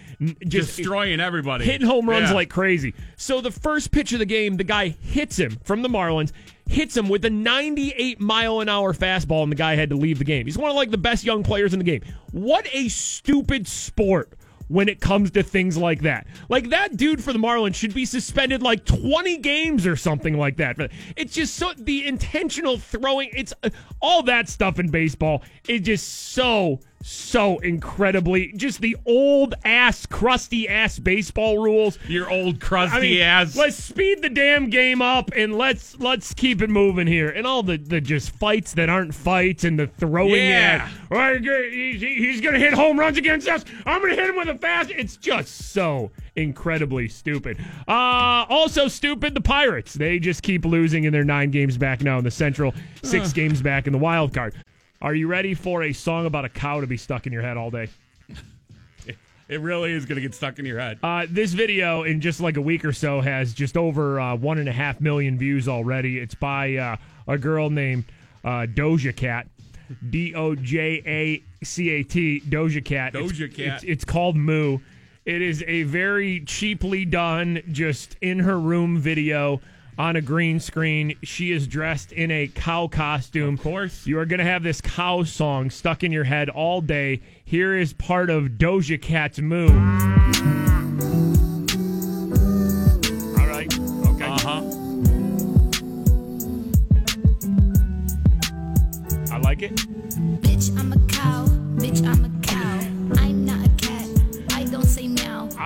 [0.47, 1.65] just Destroying everybody.
[1.65, 2.35] hitting home runs Yeah.
[2.35, 2.93] like crazy.
[3.17, 6.31] So the first pitch of the game, the guy hits him from the Marlins,
[6.67, 10.19] hits him with a 98 mile an hour fastball, and the guy had to leave
[10.19, 10.45] the game.
[10.45, 12.01] He's one of like the best young players in the game.
[12.31, 14.33] What a stupid sport
[14.69, 16.25] when it comes to things like that.
[16.47, 20.57] Like that dude for the Marlins should be suspended like 20 games or something like
[20.57, 20.77] that.
[21.17, 23.53] It's just so the intentional throwing, it's
[24.01, 30.67] all that stuff in baseball is just so so incredibly just the old ass crusty
[30.67, 31.97] ass baseball rules.
[32.07, 33.55] Your old crusty I mean, ass.
[33.55, 37.29] let's speed the damn game up and let's let's keep it moving here.
[37.29, 40.89] And all the, the just fights that aren't fights and the throwing Yeah.
[41.11, 43.63] at he's, gonna hit home runs against us.
[43.85, 44.91] I'm gonna hit him with a fast.
[44.91, 47.57] It's just so incredibly stupid.
[47.87, 49.93] Uh also stupid the Pirates.
[49.93, 53.61] They just keep losing in they're nine games back now in the Central, six games
[53.61, 54.53] back in the wild card.
[55.01, 57.55] Are you ready for a song about a cow to be stuck in your head
[57.55, 57.87] all day?
[59.47, 60.99] it really is going to get stuck in your head.
[61.01, 64.57] Uh, this video, in just like a week or so, has just over uh, one
[64.57, 66.19] and a half million views already.
[66.19, 66.97] It's by uh,
[67.29, 68.03] a girl named
[68.43, 69.47] uh, Doja Cat.
[70.09, 73.15] D O J A C A T, Doja Cat.
[73.15, 73.75] It's- Doja Cat.
[73.75, 74.79] It's, it's called Moo.
[75.25, 79.61] It is a very cheaply done, just in her room video
[79.99, 81.13] on a green screen.
[81.21, 83.55] She is dressed in a cow costume.
[83.55, 84.07] Of course.
[84.07, 87.21] You are going to have this cow song stuck in your head all day.
[87.43, 91.28] Here is part of Doja Cat's Moo.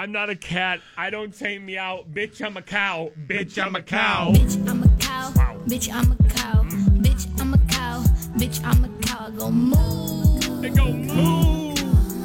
[0.03, 0.81] I'm not a cat.
[0.97, 2.03] I don't say meow.
[2.11, 3.13] Bitch, I'm a cow.
[3.25, 4.33] Bitch, I'm a cow.
[4.33, 5.31] Bitch, I'm a cow.
[5.65, 6.63] Bitch, I'm a cow.
[6.99, 8.03] Bitch, I'm a cow.
[8.35, 9.27] Bitch, I'm a cow.
[9.27, 10.39] I go moo.
[10.59, 11.73] They go moo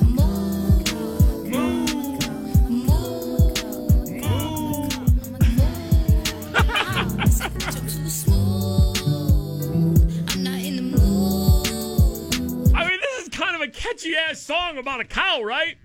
[0.09, 0.29] moo.
[10.27, 11.63] I'm not in the moo.
[12.75, 15.77] I mean, this is kind of a catchy ass song about a cow, right?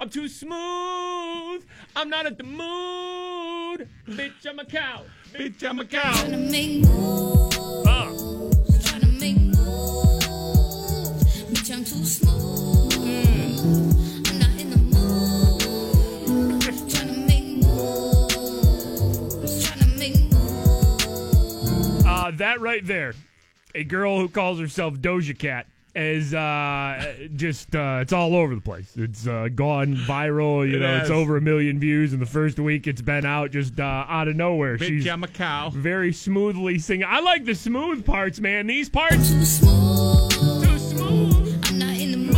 [0.00, 1.64] I'm too smooth.
[1.96, 3.88] I'm not at the mood.
[4.08, 5.02] Bitch, I'm a cow.
[5.32, 6.12] Bitch, I'm a cow.
[6.12, 7.56] Tryna make moves.
[7.84, 8.06] Uh,
[8.78, 9.56] Tryna make moves.
[11.50, 12.94] Bitch, I'm too smooth.
[14.28, 15.62] I'm not in the mood.
[16.88, 18.36] Tryna make moves.
[19.66, 22.04] Tryna make moves.
[22.06, 23.14] uh, that right there,
[23.74, 25.66] a girl who calls herself Doja Cat
[25.98, 28.92] is uh, just uh, it's all over the place.
[28.96, 30.68] It's uh, gone viral.
[30.68, 33.50] You It know, it's over a million views in the first week it's been out.
[33.50, 35.70] Just uh, out of nowhere, Bitch, she's I'm a cow.
[35.70, 37.06] very smoothly singing.
[37.08, 38.66] I like the smooth parts, man.
[38.66, 40.30] These parts Too smooth.
[40.30, 41.64] too smooth.
[41.66, 42.34] I'm not in the mood.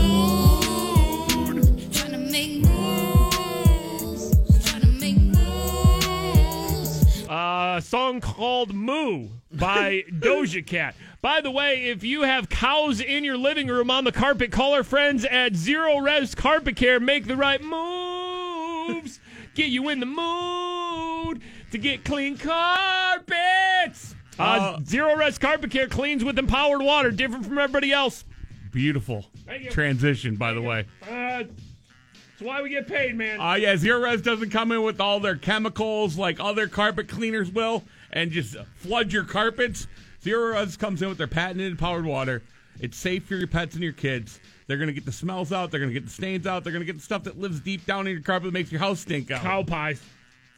[1.93, 4.35] Tryna make moves.
[4.65, 7.29] Tryna make moves.
[7.29, 9.29] Uh, a song called Moo
[9.61, 10.95] by Doja Cat.
[11.23, 14.73] By the way, if you have cows in your living room on the carpet, call
[14.73, 16.99] our friends at Zerorez Carpet Care.
[16.99, 19.21] Make the right moves.
[19.55, 21.43] Get you in the mood
[21.73, 24.15] to get clean carpets.
[24.39, 28.25] Uh, Uh, Zerorez Carpet Care cleans with empowered water, different from everybody else.
[28.73, 29.27] Beautiful
[29.71, 30.87] transition, by the way.
[31.03, 33.39] Uh, that's why we get paid, man.
[33.39, 37.85] Uh, yeah, Zerorez doesn't come in with all their chemicals like other carpet cleaners will
[38.13, 39.87] and just flood your carpets.
[40.23, 42.43] Zerorez comes in with their patented powered water.
[42.81, 44.41] It's safe for your pets and your kids.
[44.67, 45.71] They're going to get the smells out.
[45.71, 46.63] They're going to get the stains out.
[46.65, 48.71] They're going to get the stuff that lives deep down in your carpet that makes
[48.73, 49.43] your house stink out.
[49.43, 50.01] cow pies.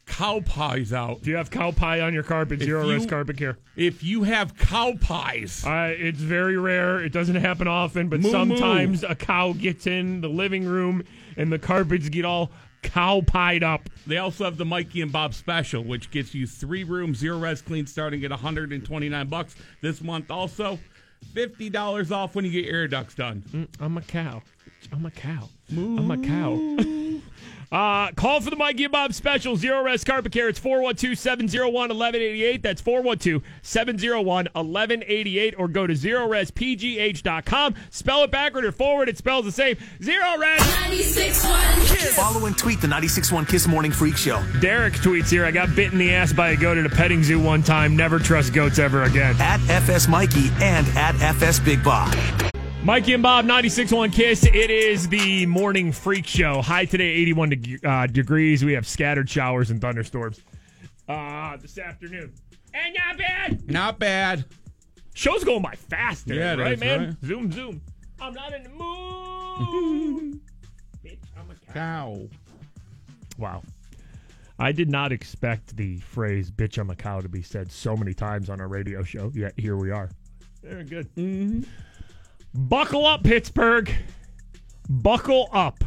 [0.06, 1.22] cow pies out.
[1.22, 2.60] Do you have cow pie on your carpet?
[2.60, 3.56] If Zerorez you- Carpet Care.
[3.76, 7.00] If you have cow pies, Uh, it's very rare.
[7.02, 8.32] It doesn't happen often, but Moo moo.
[8.32, 11.04] sometimes a cow gets in the living room
[11.36, 12.50] and the carpets get all
[12.82, 13.88] cow pied up.
[14.06, 17.86] they also have the Mikey and Bob special, which gets you three rooms, Zerorez clean
[17.86, 20.30] starting at 129 bucks this month.
[20.30, 20.78] Also,
[21.32, 23.42] fifty dollars off when you get your air ducts done.
[23.52, 24.42] Mm, I'm a cow.
[24.92, 25.48] I'm a cow.
[25.70, 27.20] I'm a cow.
[27.72, 30.50] Uh, call for the Mikey and Bob special, Zerorez Carpet Care.
[30.50, 32.62] It's 412 701 1188.
[32.62, 35.54] That's 412 701 1188.
[35.56, 37.74] Or go to ZeroRezPGH.com.
[37.88, 39.76] Spell it backward or forward, it spells the same.
[40.00, 40.58] Zerorez.
[40.58, 42.14] 96.1 Kiss.
[42.14, 44.44] Follow and tweet the 96.1 Kiss Morning Freak Show.
[44.60, 47.22] Derek tweets here I got bit in the ass by a goat at a petting
[47.22, 47.96] zoo one time.
[47.96, 49.34] Never trust goats ever again.
[49.40, 52.14] At FS Mikey and at FS Big Bob.
[52.84, 54.44] Mikey and Bob, 96.1 Kiss.
[54.44, 56.60] It is the morning freak show.
[56.60, 58.64] High today, 81 deg- uh, degrees.
[58.64, 60.40] We have scattered showers and thunderstorms
[61.08, 62.32] uh, this afternoon.
[62.74, 63.70] And not bad.
[63.70, 64.44] Not bad.
[65.14, 67.00] Show's going by fast today, Yeah, right, is, man?
[67.06, 67.16] right?
[67.24, 67.80] Zoom, zoom.
[68.20, 70.40] I'm not in the mood.
[71.04, 71.74] Bitch, I'm a cow.
[71.74, 72.28] Cow.
[73.38, 73.62] Wow.
[74.58, 78.14] I did not expect the phrase "bitch I'm a cow" to be said so many
[78.14, 79.30] times on our radio show.
[79.34, 80.08] Yet here we are.
[80.62, 81.12] Very good.
[81.16, 81.62] Mm-hmm.
[82.54, 83.92] Buckle up, Pittsburgh.
[84.88, 85.84] Buckle up,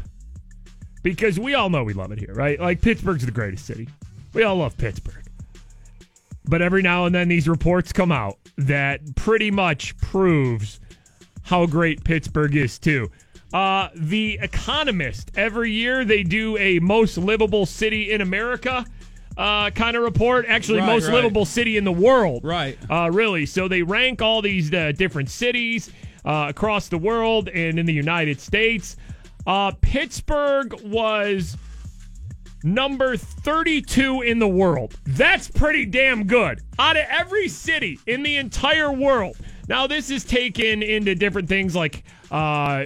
[1.04, 2.60] because we all know we love it here, right?
[2.60, 3.88] Like Pittsburgh's the greatest city.
[4.34, 5.24] We all love Pittsburgh.
[6.46, 10.80] But every now and then these reports come out that pretty much proves
[11.44, 13.12] how great Pittsburgh is too.
[13.54, 18.86] Uh, the Economist every year they do a most livable city in America
[19.38, 20.46] uh, kind of report.
[20.48, 21.16] Actually, Right, most right.
[21.16, 22.44] livable city in the world.
[22.44, 22.78] Right.
[22.90, 23.46] Uh, really.
[23.46, 25.92] So they rank all these uh, different cities
[26.26, 28.98] uh, across the world and in the United States.
[29.48, 31.56] Uh, Pittsburgh was
[32.64, 34.96] number 32 in the world.
[35.06, 36.62] That's pretty damn good.
[36.80, 39.38] Out of every city in the entire world.
[39.68, 42.86] Now, this is taken into different things like uh,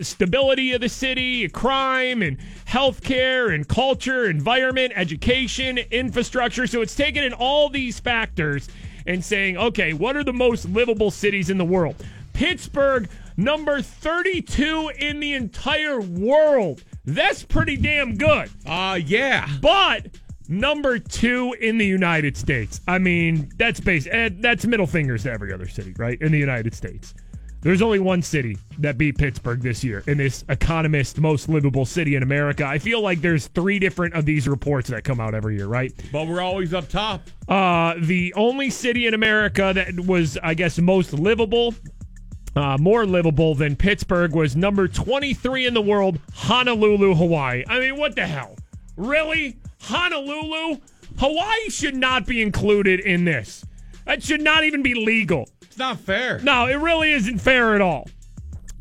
[0.00, 6.66] stability of the city, crime, and healthcare, and culture, environment, education, infrastructure.
[6.66, 8.68] So it's taken in all these factors
[9.06, 11.96] and saying, okay, what are the most livable cities in the world?
[12.32, 16.82] Pittsburgh, number 32 in the entire world.
[17.04, 18.50] That's pretty damn good.
[18.66, 19.48] Uh, yeah.
[19.60, 20.08] But
[20.48, 22.80] number two in the United States.
[22.88, 24.06] I mean, that's base.
[24.10, 26.20] eh, That's middle fingers to every other city, right?
[26.20, 27.14] In the United States.
[27.62, 32.14] There's only one city that beat Pittsburgh this year in this Economist most livable city
[32.16, 32.64] in America.
[32.64, 35.92] I feel like there's three different of these reports that come out every year, right?
[36.10, 37.20] But we're always up top.
[37.48, 41.74] Uh, the only city in America that was, I guess, most livable,
[42.56, 47.64] uh, more livable than Pittsburgh was number 23 in the world, Honolulu, Hawaii.
[47.68, 48.56] I mean, what the hell?
[48.96, 49.56] Really?
[49.82, 50.78] Honolulu?
[51.18, 53.64] Hawaii should not be included in this.
[54.04, 55.48] That should not even be legal.
[55.62, 56.40] It's not fair.
[56.40, 58.08] No, it really isn't fair at all.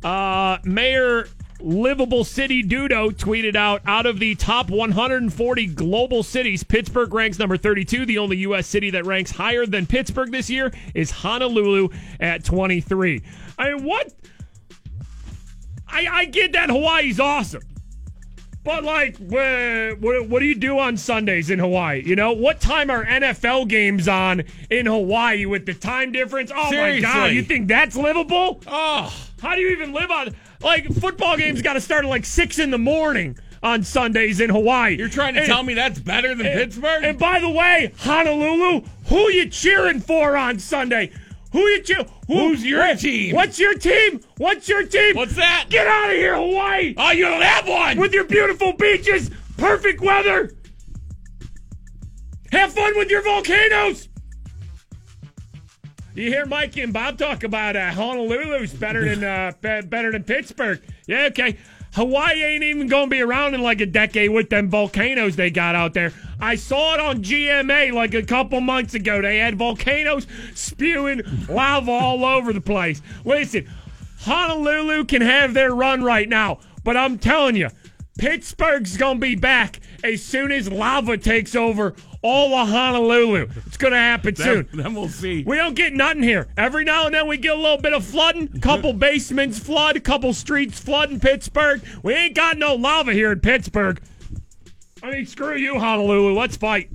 [0.04, 1.28] Uh, Mayor
[1.62, 7.58] Livable City Dudo tweeted out out of the top 140 global cities, Pittsburgh ranks number
[7.58, 8.06] 32.
[8.06, 8.66] The only U.S.
[8.66, 13.22] city that ranks higher than Pittsburgh this year is Honolulu at 23.
[13.60, 14.12] I mean, what?
[15.88, 17.62] I, I get that Hawaii's awesome.
[18.64, 22.04] But like, what, what do you do on Sundays in Hawaii?
[22.06, 26.52] You know, what time are NFL games on in Hawaii with the time difference?
[26.54, 28.62] Oh my god, you think that's livable?
[28.68, 31.62] Oh, How do you even live on like football games?
[31.62, 34.98] Got to start at like six in the morning on Sundays in Hawaii.
[34.98, 37.04] you're trying to And- tell me that's better than Pittsburgh?
[37.04, 41.12] And by the way, Honolulu, who you cheering for on Sunday?
[41.52, 43.34] Who you who- Who's your what- team?
[43.36, 44.22] What's your team?
[44.38, 45.16] What's your team?
[45.16, 45.66] What's that?
[45.70, 46.94] Get out of here, Hawaii!
[46.98, 47.98] oh, you don't have one.
[47.98, 50.52] with your beautiful beaches, perfect weather.
[52.52, 54.10] Have fun with your volcanoes.
[56.16, 60.24] You hear Mike and Bob talk about uh, Honolulu's better than uh, be- better than
[60.24, 60.82] Pittsburgh.
[61.08, 61.58] Yeah, okay.
[61.94, 65.76] Hawaii ain't even gonna be around in like a decade with them volcanoes they got
[65.76, 66.12] out there.
[66.42, 69.22] I saw it on GMA like a couple months ago.
[69.22, 70.26] They had volcanoes
[70.56, 73.02] spewing lava all over the place.
[73.26, 73.70] Listen,
[74.22, 77.70] Honolulu can have their run right now, but I'm telling you,
[78.18, 83.48] Pittsburgh's gonna be back as soon as lava takes over all of Honolulu.
[83.66, 84.68] It's gonna happen soon.
[84.74, 85.44] then, then we'll see.
[85.46, 86.48] We don't get nothing here.
[86.58, 88.50] Every now and then we get a little bit of flooding.
[88.60, 91.82] Couple basements flood, couple streets flood in Pittsburgh.
[92.04, 94.02] We ain't got no lava here in Pittsburgh.
[95.04, 96.34] I mean, screw you, Honolulu.
[96.38, 96.90] Let's fight.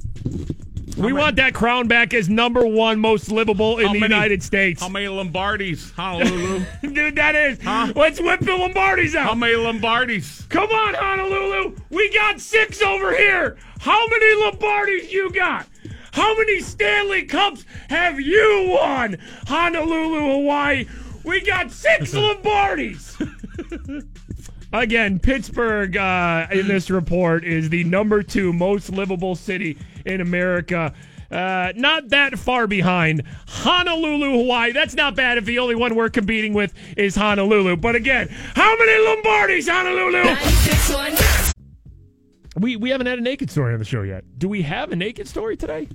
[0.97, 4.43] We want that crown back as number one most livable in How the many- United
[4.45, 4.81] States.
[4.81, 6.65] How many Lombardis, Honolulu?
[6.93, 7.65] Dude, that is.
[7.97, 9.25] Let's whip the Lombardis out.
[9.29, 10.49] How many Lombardis?
[10.51, 11.75] Come on, Honolulu.
[11.91, 13.57] We got six over here.
[13.81, 15.67] How many Lombardis you got?
[16.13, 19.17] How many Stanley Cups have you won?
[19.49, 20.87] Honolulu, Hawaii.
[21.25, 24.07] We got six Lombardis.
[24.75, 30.93] Again, Pittsburgh uh, in this report is the number two most livable city in America.
[31.31, 34.73] Uh, not that far behind Honolulu, Hawaii.
[34.73, 37.77] That's not bad if the only one we're competing with is Honolulu.
[37.77, 40.35] But again, how many Lombardis, Honolulu?
[42.57, 44.25] We we haven't had a naked story on the show yet.
[44.39, 45.89] Do we have a naked story today?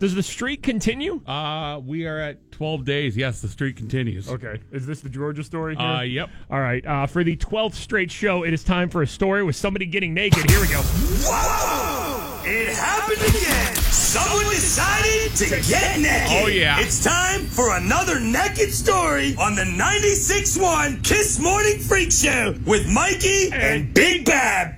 [0.00, 1.20] Does the streak continue?
[1.26, 3.18] Uh, we are at 12 days.
[3.18, 4.30] Yes, the streak continues.
[4.30, 4.58] Okay.
[4.72, 5.76] Is this the Georgia story?
[5.76, 5.86] Here?
[5.86, 6.30] Uh, yep.
[6.50, 6.84] All right.
[6.86, 10.14] Uh, for the 12th straight show, it is time for a story with somebody getting
[10.14, 10.50] naked.
[10.50, 10.80] Here we go.
[10.80, 12.40] Whoa!
[12.46, 13.74] It happened again.
[13.76, 16.44] Someone decided to get naked.
[16.44, 16.80] Oh, yeah.
[16.80, 23.50] It's time for another naked story on the 96.1 Kiss Morning Freak Show with Mikey
[23.52, 24.68] and Big Bob.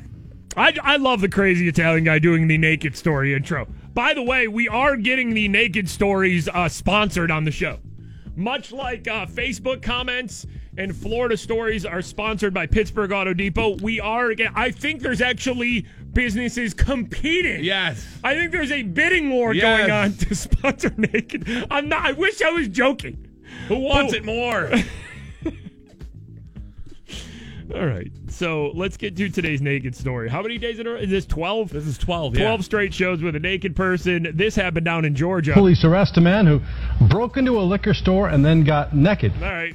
[0.56, 3.68] I, I love the crazy Italian guy doing the naked story intro.
[3.94, 7.78] By the way, we are getting the naked stories uh, sponsored on the show.
[8.34, 10.46] Much like uh, Facebook comments
[10.78, 14.32] and Florida stories are sponsored by Pittsburgh Auto Depot, we are.
[14.54, 17.62] I think there's actually businesses competing.
[17.62, 18.06] Yes.
[18.24, 19.62] I think there's a bidding war Yes.
[19.62, 21.46] going on to sponsor naked.
[21.70, 22.06] I'm not.
[22.06, 23.28] I wish I was joking.
[23.68, 24.70] Who wants it more?
[27.74, 28.10] All right.
[28.28, 30.28] So let's get to today's naked story.
[30.28, 30.96] How many days in a row?
[30.98, 31.70] Is this 12?
[31.70, 32.34] This is 12.
[32.34, 32.64] 12 Yeah.
[32.64, 34.28] straight shows with a naked person.
[34.34, 35.52] This happened down in Georgia.
[35.52, 36.60] Police arrest a man who
[37.08, 39.32] broke into a liquor store and then got naked.
[39.42, 39.74] All right.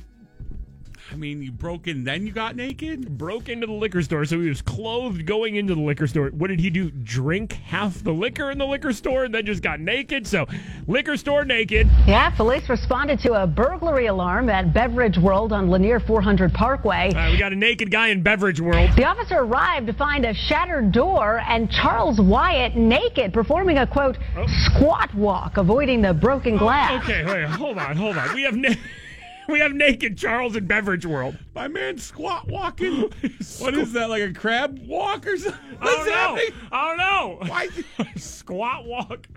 [1.17, 3.17] I mean, you broke in, then you got naked?
[3.17, 6.27] Broke into the liquor store, so he was clothed going into the liquor store.
[6.27, 6.91] What did he do?
[6.91, 10.27] Drink half the liquor in the liquor store and then just got naked?
[10.27, 10.45] So,
[10.86, 11.89] liquor store naked.
[12.06, 17.08] Yeah, police responded to a burglary alarm at Beverage World on Lanier 400 Parkway.
[17.08, 18.91] All right, we got a naked guy in Beverage World.
[18.95, 24.19] The officer arrived to find a shattered door and Charles Wyatt naked, performing a quote,
[24.37, 24.46] oh.
[24.65, 27.04] squat walk, avoiding the broken glass.
[27.04, 28.35] Okay, wait, hold on, hold on.
[28.35, 28.69] We have na-
[29.50, 31.37] we have naked Charles in Beverage World.
[31.56, 33.02] My man squat walking.
[33.60, 35.77] what is that, like a crab walk or something?
[35.79, 36.56] What's I don't know.
[36.71, 37.50] I don't know.
[37.50, 37.69] Why?
[38.17, 39.27] Squat walk.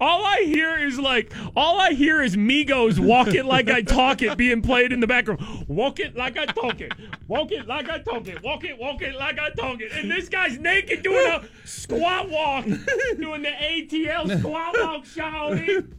[0.00, 4.22] all I hear is like, all I hear is Migos "Walk It Like I Talk
[4.22, 5.66] It" being played in the background.
[5.68, 6.92] Walk it like I talk it.
[7.28, 8.42] Walk it like I talk it.
[8.42, 9.92] Walk it, walk it like I talk it.
[9.92, 15.94] And this guy's naked doing a squat walk, doing the ATL squat walk, shouting.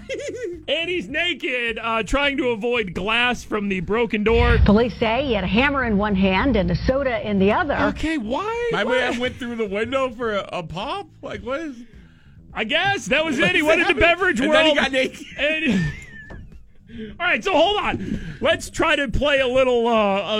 [0.68, 4.58] and he's naked, uh, trying to avoid glass from the broken door.
[4.64, 7.74] Police say he had a hammer in one hand and a soda in the other.
[7.90, 8.70] Okay, why?
[8.72, 8.90] My why?
[8.92, 11.06] man went through the window for a, a pop.
[11.22, 11.76] Like what is?
[12.54, 13.54] I guess that was it.
[13.54, 14.00] He went into happening?
[14.08, 14.66] beverage And world.
[14.66, 15.26] then he got naked.
[15.38, 15.92] And-
[17.18, 18.20] all right, so hold on.
[18.40, 19.86] Let's try to play a little.
[19.86, 19.92] Uh,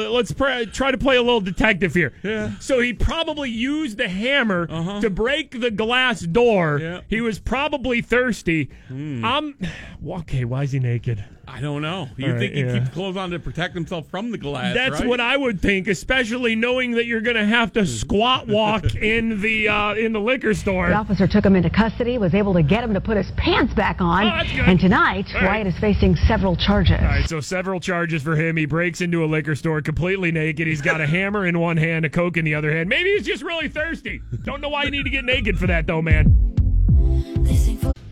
[0.07, 2.13] uh, let's pr- try to play a little detective here.
[2.23, 2.59] Yeah.
[2.59, 4.67] So he probably used the hammer
[5.01, 6.79] to break the glass door.
[6.81, 7.01] Yeah.
[7.09, 8.71] He was probably thirsty.
[8.91, 9.55] I'm.
[10.05, 11.25] Okay, why is he naked?
[11.47, 12.09] I don't know.
[12.17, 12.79] You All right, think he yeah.
[12.79, 14.75] keeps clothes on to protect himself from the glass?
[14.75, 15.09] That's right?
[15.09, 19.41] what I would think, especially knowing that you're going to have to squat walk in
[19.41, 20.89] the uh, in the liquor store.
[20.89, 23.75] The officer took him into custody, was able to get him to put his pants
[23.75, 24.27] back on.
[24.27, 25.65] Oh, and tonight, All right.
[25.65, 26.97] Wyatt is facing several charges.
[27.01, 28.57] All right, so several charges for him.
[28.57, 30.69] He breaks into a liquor store completely naked.
[30.69, 32.89] He's got a hammer in one hand, a coke in the other hand.
[32.89, 34.23] Maybe he's just really thirsty.
[34.45, 36.39] Don't know why you need to get naked for that, though, man.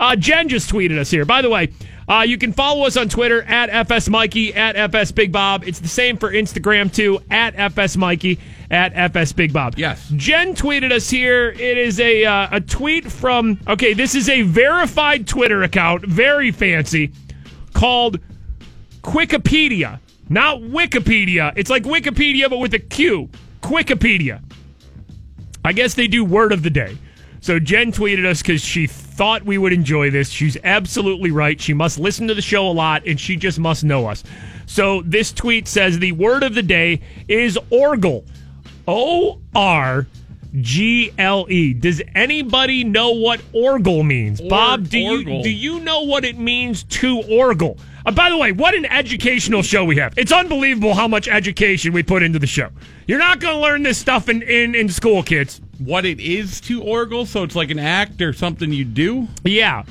[0.00, 1.26] Uh, Jen just tweeted us here.
[1.26, 1.68] By the way,
[2.10, 5.62] uh, you can follow us on Twitter at FS Mikey, at FS Big Bob.
[5.64, 9.74] It's the same for Instagram, too, at FS Mikey, at FS Big Bob.
[9.78, 10.12] Yes.
[10.16, 11.50] Jen tweeted us here.
[11.50, 16.50] It is a, uh, a tweet from, okay, this is a verified Twitter account, very
[16.50, 17.12] fancy,
[17.74, 18.18] called
[19.02, 20.00] Quickipedia.
[20.28, 21.52] Not Wikipedia.
[21.54, 23.30] It's like Wikipedia, but with a Q.
[23.62, 24.42] Quickipedia.
[25.64, 26.98] I guess they do word of the day.
[27.40, 30.28] So Jen tweeted us because she thought we would enjoy this.
[30.28, 31.60] She's absolutely right.
[31.60, 34.22] She must listen to the show a lot, and she just must know us.
[34.66, 38.24] So this tweet says the word of the day is orgle.
[38.86, 40.06] O R
[40.60, 41.72] G L E.
[41.72, 44.40] Does anybody know what orgle means?
[44.40, 47.78] Bob, do you do you know what it means to orgle?
[48.04, 50.16] Uh, by the way, what an educational show we have.
[50.16, 52.70] It's unbelievable how much education we put into the show.
[53.06, 55.60] You're not going to learn this stuff in, in, in school, kids.
[55.80, 57.24] What it is to orgle?
[57.24, 59.28] So it's like an act or something you do?
[59.44, 59.84] Yeah.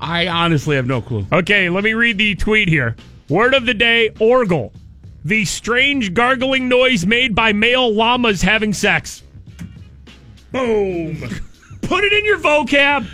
[0.00, 1.26] I honestly have no clue.
[1.30, 2.96] Okay, let me read the tweet here.
[3.28, 4.72] Word of the day orgle.
[5.24, 9.22] The strange gargling noise made by male llamas having sex.
[10.52, 11.16] Boom.
[11.82, 13.06] Put it in your vocab.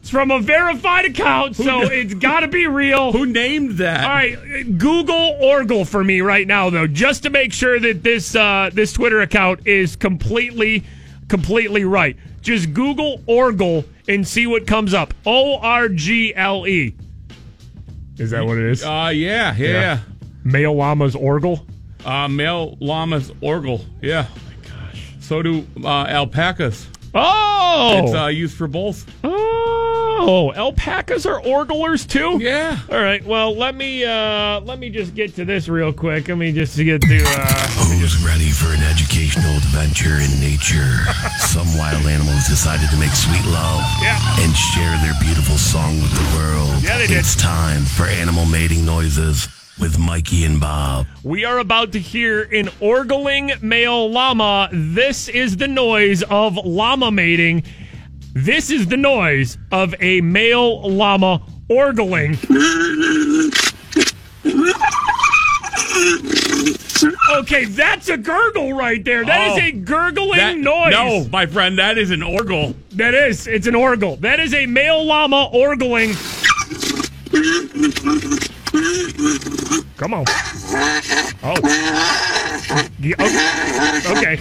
[0.00, 3.10] It's from a verified account, so it's got to be real.
[3.10, 4.04] Who named that?
[4.04, 8.36] All right, Google Orgle for me right now, though, just to make sure that this
[8.36, 10.84] uh, this Twitter account is completely
[11.28, 12.16] completely right.
[12.42, 15.12] Just Google Orgle and see what comes up.
[15.24, 16.94] O R G L E.
[18.18, 18.82] Is that what it is?
[18.84, 19.68] Uh, yeah, yeah.
[19.68, 19.98] yeah.
[20.44, 21.66] Male llamas Orgle.
[22.04, 23.84] Uh, male llamas orgle.
[24.00, 24.26] Yeah.
[24.30, 25.12] Oh my gosh.
[25.20, 26.86] So do uh, alpacas.
[27.14, 29.04] Oh, It's uh, used for both.
[29.24, 29.75] oh,
[30.16, 32.38] alpacas are orglers too.
[32.42, 32.78] Yeah.
[32.90, 33.24] All right.
[33.24, 36.28] Well, let me uh, let me just get to this real quick.
[36.28, 37.22] Let me just get to.
[37.24, 41.04] Uh, Who's ready for an educational adventure in nature?
[41.40, 44.18] Some wild animals decided to make sweet love yeah.
[44.40, 46.82] and share their beautiful song with the world.
[46.82, 47.18] Yeah, they did.
[47.18, 49.48] It's time for animal mating noises
[49.78, 51.06] with Mikey and Bob.
[51.22, 54.68] We are about to hear an orgling male llama.
[54.72, 57.64] This is the noise of llama mating.
[58.38, 62.36] This is the noise of a male llama orgling.
[67.38, 69.24] Okay, that's a gurgle right there.
[69.24, 70.90] That is Oh, a gurgling That- noise.
[70.92, 72.74] No, my friend, that is an orgle.
[72.92, 73.46] That is.
[73.46, 74.16] It's an orgle.
[74.16, 76.14] That is a male llama orgling.
[79.96, 80.24] Come on.
[81.42, 82.42] Oh.
[82.70, 84.36] Oh, Okay.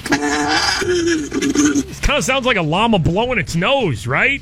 [0.86, 4.42] This kind of sounds like a llama blowing its nose, right?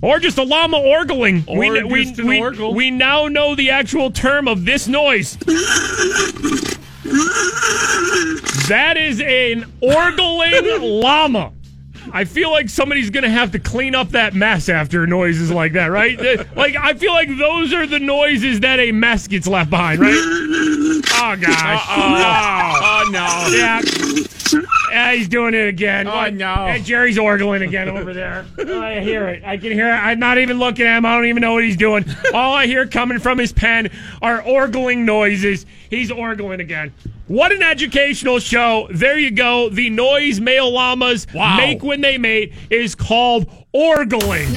[0.00, 1.44] Or just a llama orgling.
[1.48, 2.74] Or we, we, we, orgle.
[2.74, 5.36] we now know the actual term of this noise.
[8.68, 11.52] That is an orgling llama.
[12.12, 15.86] I feel like somebody's gonna have to clean up that mess after noises like that,
[15.86, 16.18] right?
[16.56, 20.14] Like I feel like those are the noises that a mess gets left behind, right?
[21.20, 21.84] Oh gosh!
[21.90, 23.56] Oh, oh no.
[23.56, 23.80] Yeah.
[24.90, 26.06] Yeah, he's doing it again.
[26.08, 26.32] Oh, What?
[26.34, 26.66] no.
[26.66, 28.46] Yeah, Jerry's orgling again over there.
[28.58, 29.44] Oh, I hear it.
[29.44, 29.92] I can hear it.
[29.94, 31.04] I'm not even looking at him.
[31.06, 32.04] I don't even know what he's doing.
[32.32, 33.90] All I hear coming from his pen
[34.22, 35.66] are orgling noises.
[35.90, 36.94] He's orgling again.
[37.28, 38.88] What an educational show.
[38.90, 39.68] There you go.
[39.68, 41.56] The noise male llamas Wow.
[41.58, 44.48] make when they mate is called orgling.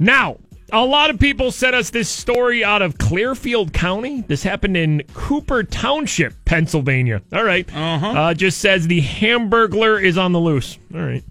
[0.00, 0.38] Now,
[0.72, 4.22] a lot of people sent us this story out of Clearfield County.
[4.26, 7.22] This happened in Cooper Township, Pennsylvania.
[7.32, 7.68] All right.
[7.74, 8.06] Uh-huh.
[8.06, 10.78] Uh, just says the Hamburglar is on the loose.
[10.94, 11.22] All right.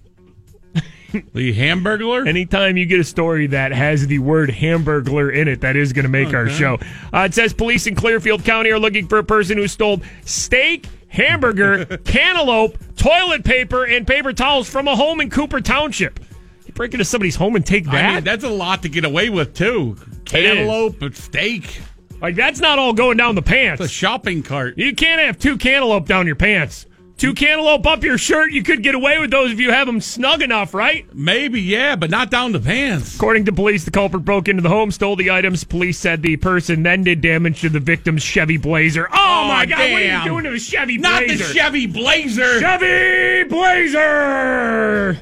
[1.33, 2.27] The Hamburglar?
[2.27, 6.03] Anytime you get a story that has the word Hamburglar in it, that is going
[6.03, 6.77] to make our show.
[7.13, 10.87] Uh, it says police in Clearfield County are looking for a person who stole steak,
[11.07, 16.19] hamburger, cantaloupe, toilet paper, and paper towels from a home in Cooper Township.
[16.65, 18.05] You break into somebody's home and take that?
[18.05, 19.97] I mean, that's a lot to get away with, too.
[20.25, 21.81] Cantaloupe, and steak.
[22.21, 23.81] Like that's not all going down the pants.
[23.81, 24.77] It's a shopping cart.
[24.77, 26.85] You can't have two cantaloupe down your pants.
[27.17, 28.51] Two cantaloupe up your shirt.
[28.51, 31.07] You could get away with those if you have them snug enough, right?
[31.15, 33.15] Maybe, yeah, but not down the pants.
[33.15, 35.63] According to police, the culprit broke into the home, stole the items.
[35.63, 39.07] Police said the person then did damage to the victim's Chevy Blazer.
[39.09, 39.79] Oh, oh my God!
[39.79, 41.27] What are you doing to the Chevy Blazer?
[41.27, 42.59] Not the Chevy Blazer.
[42.59, 45.17] Chevy Blazer.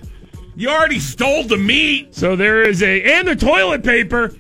[0.56, 2.16] You already stole the meat.
[2.16, 4.36] So there is a and the toilet paper.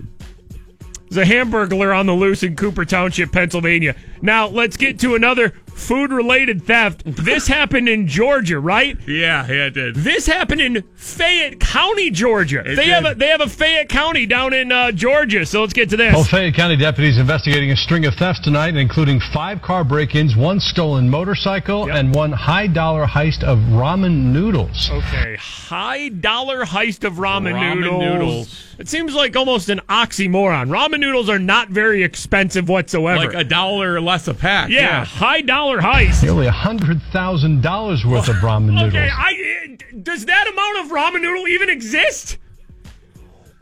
[1.10, 3.95] There's a hamburglar on the loose in Cooper Township, Pennsylvania.
[4.24, 7.04] Now let's get to another food-related theft.
[7.06, 8.98] This happened in Georgia, right?
[9.08, 9.96] Yeah, yeah, it did.
[9.96, 12.60] This happened in Fayette County, Georgia.
[12.66, 15.46] It they have a they have a Fayette County down in uh, Georgia.
[15.46, 16.14] So let's get to this.
[16.14, 20.60] Well, Fayette County deputies investigating a string of thefts tonight, including five car break-ins, one
[20.60, 24.90] stolen motorcycle, and one high-dollar heist of ramen noodles.
[24.92, 28.02] Okay, high dollar heist of ramen, Ramen noodles.
[28.04, 28.60] noodles.
[28.80, 30.70] It seems like almost an oxymoron.
[30.70, 33.26] Ramen noodles are not very expensive whatsoever.
[33.28, 34.70] Like a dollar less a pack.
[34.70, 35.06] yeah, Yeah.
[35.06, 36.24] high dollar heist.
[36.24, 38.93] Nearly $100,000 worth of ramen noodles.
[38.93, 42.38] Okay, I does that amount of ramen noodle even exist?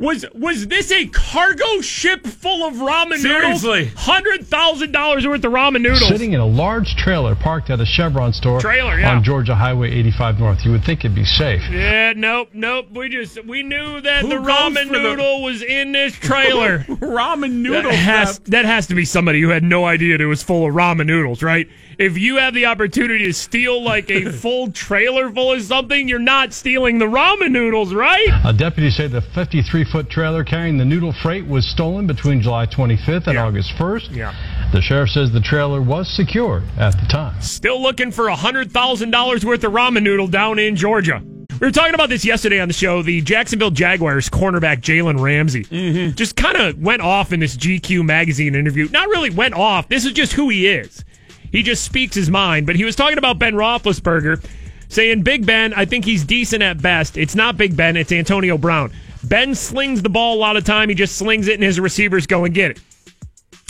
[0.01, 3.81] Was was this a cargo ship full of ramen Seriously.
[3.81, 3.93] noodles?
[3.99, 6.07] Hundred thousand dollars worth of ramen noodles.
[6.07, 9.11] Sitting in a large trailer parked at a Chevron store Trailer, yeah.
[9.15, 10.65] on Georgia Highway 85 North.
[10.65, 11.61] You would think it'd be safe.
[11.69, 12.87] Yeah, nope, nope.
[12.91, 16.79] We just we knew that Who the ramen for the- noodle was in this trailer.
[17.01, 20.41] Ramen noodle That has, that has to be somebody who had no idea it was
[20.41, 21.67] full of ramen noodles, right?
[22.01, 26.17] If you have the opportunity to steal like a full trailer full of something, you're
[26.17, 28.27] not stealing the ramen noodles, right?
[28.43, 32.65] A deputy say the 53 foot trailer carrying the noodle freight was stolen between July
[32.65, 33.45] 25th and Yeah.
[33.45, 34.15] August 1st.
[34.15, 34.33] Yeah.
[34.73, 37.39] The sheriff says the trailer was secured at the time.
[37.39, 41.21] Still looking for $100,000 worth of ramen noodle down in Georgia.
[41.59, 43.03] We were talking about this yesterday on the show.
[43.03, 46.15] The Jacksonville Jaguars cornerback Jalen Ramsey Mm-hmm.
[46.15, 48.87] just kind of went off in this GQ magazine interview.
[48.89, 49.87] Not really went off.
[49.87, 51.05] This is just who he is.
[51.51, 52.65] He just speaks his mind.
[52.65, 54.43] But he was talking about Ben Roethlisberger,
[54.89, 55.73] saying Big Ben.
[55.73, 57.17] I think he's decent at best.
[57.17, 57.97] It's not Big Ben.
[57.97, 58.91] It's Antonio Brown.
[59.23, 60.89] Ben slings the ball a lot of time.
[60.89, 62.79] He just slings it, and his receivers go and get it.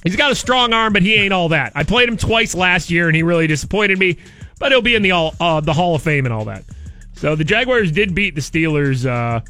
[0.03, 1.73] He's got a strong arm, but he ain't all that.
[1.75, 4.17] I played him twice last year, and he really disappointed me.
[4.59, 6.63] But he'll be in the all uh, the Hall of Fame and all that.
[7.13, 9.41] So the Jaguars did beat the Steelers, uh,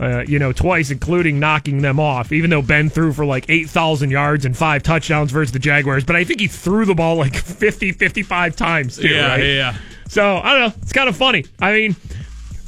[0.00, 2.32] uh, you know, twice, including knocking them off.
[2.32, 6.04] Even though Ben threw for like eight thousand yards and five touchdowns versus the Jaguars,
[6.04, 9.08] but I think he threw the ball like 50, 55 times too.
[9.08, 9.44] Yeah, right?
[9.44, 9.76] yeah.
[10.08, 10.82] So I don't know.
[10.82, 11.44] It's kind of funny.
[11.60, 11.96] I mean,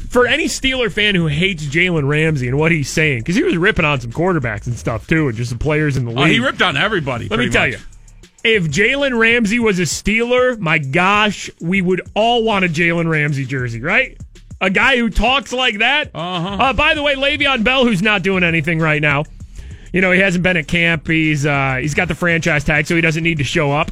[0.08, 3.56] for any Steeler fan who hates Jalen Ramsey and what he's saying, because he was
[3.56, 6.18] ripping on some quarterbacks and stuff too, and just the players in the league.
[6.18, 7.28] Oh, he ripped on everybody.
[7.28, 7.78] Let me tell much.
[7.78, 7.84] you.
[8.44, 13.44] If Jalen Ramsey was a Steeler, my gosh, we would all want a Jalen Ramsey
[13.44, 14.16] jersey, right?
[14.60, 16.10] A guy who talks like that.
[16.14, 16.48] Uh-huh.
[16.48, 19.24] Uh, by the way, Le'Veon Bell, who's not doing anything right now.
[19.92, 21.06] You know, he hasn't been at camp.
[21.06, 23.90] He's uh, he's got the franchise tag, so he doesn't need to show up.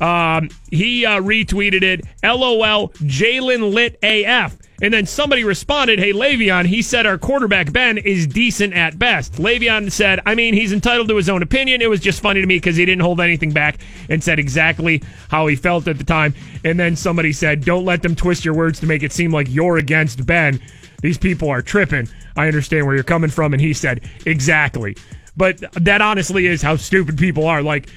[0.00, 2.04] Um, he uh, retweeted it.
[2.22, 4.56] LOL, Jalen lit AF.
[4.80, 9.34] And then somebody responded, Hey, Le'Veon, he said our quarterback, Ben, is decent at best.
[9.34, 11.82] Le'Veon said, I mean, he's entitled to his own opinion.
[11.82, 13.78] It was just funny to me because he didn't hold anything back
[14.08, 16.32] and said exactly how he felt at the time.
[16.64, 19.48] And then somebody said, Don't let them twist your words to make it seem like
[19.50, 20.60] you're against Ben.
[21.02, 22.08] These people are tripping.
[22.36, 23.52] I understand where you're coming from.
[23.52, 24.96] And he said, Exactly.
[25.36, 27.62] But that honestly is how stupid people are.
[27.62, 27.88] Like,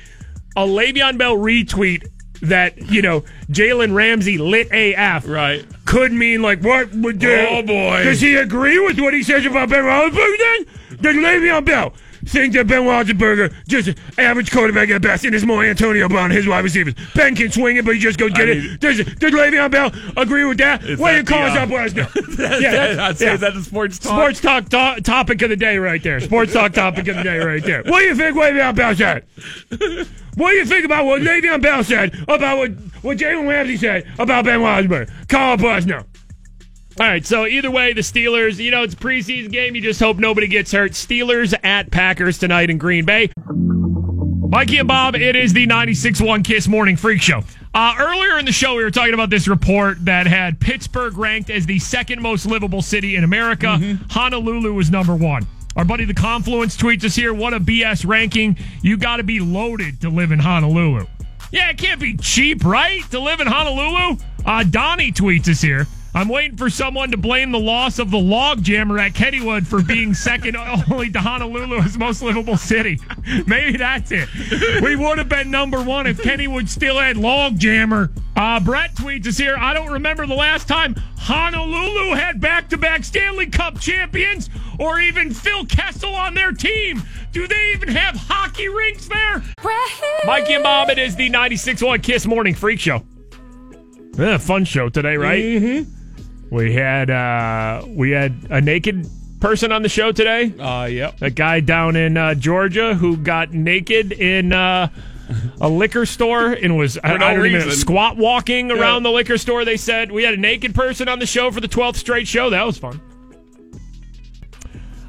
[0.55, 2.07] a Le'Veon Bell retweet
[2.41, 5.65] that you know Jalen Ramsey lit AF right.
[5.85, 8.03] could mean like what would Oh, boy.
[8.03, 10.97] does he agree with what he says about Ben Roethlisberger then?
[11.01, 11.93] Does Le'Veon Bell
[12.25, 16.47] think that Ben Roethlisberger just average quarterback at best and is more Antonio Brown his
[16.47, 18.97] wide receivers Ben can swing it but he just go get I it mean- does
[18.97, 20.81] does Le'Veon Bell agree with that?
[20.99, 24.11] What you call us up us know that- I'd say is that the sports talk?
[24.35, 26.19] Sports talk to- topic of the day right there.
[26.19, 27.83] Sports talk topic of the day right there.
[27.83, 29.25] What do you think Le'Veon Bell said?
[30.35, 34.07] What do you think about what Le'Veon Bell said about what, what Jalen Ramsey said
[34.19, 35.27] about Ben Roethlisberger?
[35.27, 36.05] Call up us now.
[36.99, 39.75] All right, so either way, the Steelers, you know, it's a preseason game.
[39.75, 40.91] You just hope nobody gets hurt.
[40.91, 43.31] Steelers at Packers tonight in Green Bay.
[44.51, 47.43] Mikey and Bob, it is the 96.1 Kiss Morning Freak Show.
[47.73, 51.49] Uh, earlier in the show, we were talking about this report that had Pittsburgh ranked
[51.49, 53.97] as the second most livable city in America.
[54.09, 55.47] Honolulu was number one.
[55.77, 58.57] Our buddy The Confluence tweets us here what a BS ranking.
[58.81, 61.05] You got to be loaded to live in Honolulu.
[61.53, 63.01] Yeah, it can't be cheap, right?
[63.11, 64.17] To live in Honolulu?
[64.45, 65.87] Uh, Donnie tweets us here.
[66.13, 69.81] I'm waiting for someone to blame the loss of the log jammer at Kennywood for
[69.81, 72.99] being second only to Honolulu as most livable city.
[73.47, 74.27] Maybe that's it.
[74.81, 78.11] We would have been number one if Kennywood still had log jammer.
[78.35, 79.55] Uh, Brett tweets us here.
[79.57, 84.49] I don't remember the last time Honolulu had back to back Stanley Cup champions
[84.79, 87.03] or even Phil Kessel on their team.
[87.31, 89.43] Do they even have hockey rinks there?
[90.25, 93.03] Mikey and Bob, it is the 96 1 Kiss Morning Freak Show.
[94.17, 95.41] Yeah, fun show today, right?
[95.41, 96.00] Mm-hmm.
[96.51, 99.07] We had uh, we had a naked
[99.39, 100.53] person on the show today.
[100.59, 101.19] Uh, yep.
[101.21, 104.89] A guy down in uh, Georgia who got naked in uh,
[105.61, 107.71] a liquor store and was I, no I don't even reason.
[107.71, 108.75] squat walking Yeah.
[108.81, 109.63] around the liquor store.
[109.63, 112.49] They said we had a naked person on the show for the twelfth straight show.
[112.49, 112.99] That was fun.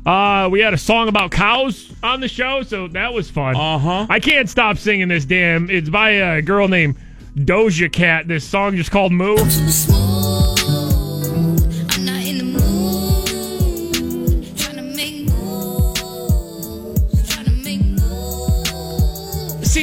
[0.07, 3.55] Uh, we had a song about cows on the show, so that was fun.
[3.57, 4.07] Uh huh.
[4.09, 5.69] I can't stop singing this damn.
[5.71, 6.97] It's by a girl named
[7.37, 8.27] Doja Cat.
[8.29, 9.37] This song just called "Moo."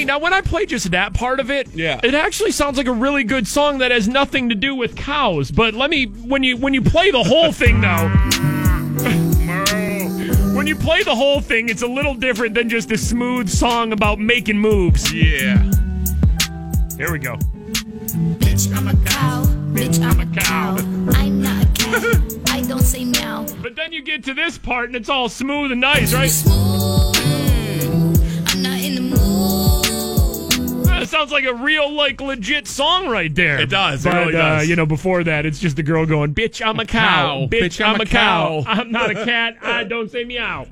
[0.10, 2.00] Now when I play just that part of it, Yeah.
[2.02, 5.52] it actually sounds like a really good song that has nothing to do with cows.
[5.52, 8.12] But let me when you when you play the whole thing though.
[10.56, 13.94] When you play the whole thing, it's a little different than just a smooth song
[13.94, 15.14] about making moves.
[15.14, 15.58] Yeah.
[16.98, 17.38] Here we go.
[18.42, 19.46] Bitch, I'm a cow.
[19.74, 20.76] Bitch, I'm a cow.
[21.18, 22.24] I'm not a cat.
[22.50, 23.46] I don't say meow.
[23.62, 26.32] But then you get to this part and it's all smooth and nice, right?
[26.48, 26.79] I'm
[31.10, 33.60] That sounds like a real, like, legit song right there.
[33.60, 34.06] It does.
[34.06, 36.80] It But, really Uh, you know, before that, it's just the girl going, "Bitch, I'm
[36.80, 37.00] a cow.
[37.00, 37.48] cow.
[37.48, 38.64] Bitch, I'm, a cow.
[38.68, 39.58] I'm not a cat.
[39.64, 40.68] I don't say meow."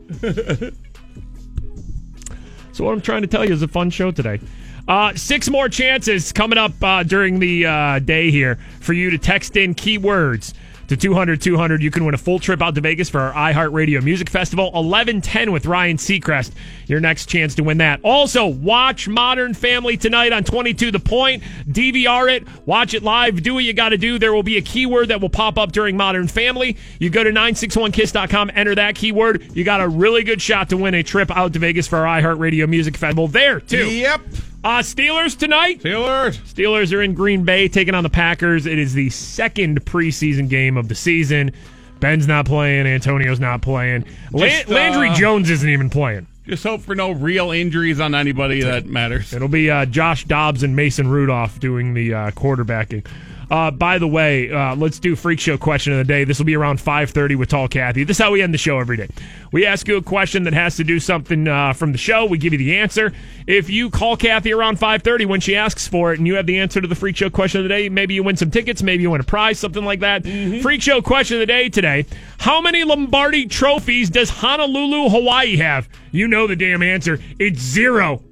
[2.72, 4.40] so what I'm trying to tell you is a fun show today.
[4.88, 9.18] Uh, six more chances coming up uh, during the uh, day here for you to
[9.18, 10.54] text in keywords
[10.88, 11.82] to 200 200.
[11.82, 14.66] You can win a full trip out to Vegas for our iHeartRadio Music Festival.
[14.66, 16.52] 1110 with Ryan Seacrest.
[16.88, 18.00] Your next chance to win that.
[18.04, 21.44] Also, watch Modern Family tonight on 22 The Point.
[21.68, 22.48] DVR it.
[22.66, 23.42] Watch it live.
[23.44, 24.18] Do what you got to do.
[24.20, 26.78] There will be a keyword that will pop up during Modern Family.
[27.00, 29.56] You go to 961kiss.com, enter that keyword.
[29.56, 32.22] You got a really good shot to win a trip out to Vegas for our
[32.22, 33.90] iHeartRadio Music Festival there, too.
[33.90, 34.22] Yep.
[34.68, 35.80] Uh, Steelers tonight.
[35.80, 36.38] Steelers.
[36.40, 38.66] Steelers are in Green Bay taking on the Packers.
[38.66, 41.54] It is the second preseason game of the season.
[42.02, 42.86] Ben's not playing.
[42.86, 44.04] Antonio's not playing.
[44.34, 46.28] La- Just, uh, Landry Jones isn't even playing.
[46.46, 49.32] Just hope for no real injuries on anybody that matters.
[49.32, 53.08] It'll be uh, Josh Dobbs and Mason Rudolph doing the uh, quarterbacking.
[53.50, 56.24] Uh, by the way, uh, let's do freak show question of the day.
[56.24, 58.04] This will be around 5:30 with Tall Kathy.
[58.04, 59.08] This is how we end the show every day.
[59.52, 62.26] We ask you a question that has to do something uh, from the show.
[62.26, 63.14] We give you the answer.
[63.46, 66.60] If you call Kathy around 5:30 when she asks for it, and you have the
[66.60, 69.04] answer to the freak show question of the day, maybe you win some tickets, maybe
[69.04, 70.24] you win a prize, something like that.
[70.62, 72.06] Freak show question of the day today:
[72.40, 75.88] How many Lombardi trophies does Honolulu, Hawaii have?
[76.12, 77.20] You know the damn answer.
[77.40, 78.27] It's zero.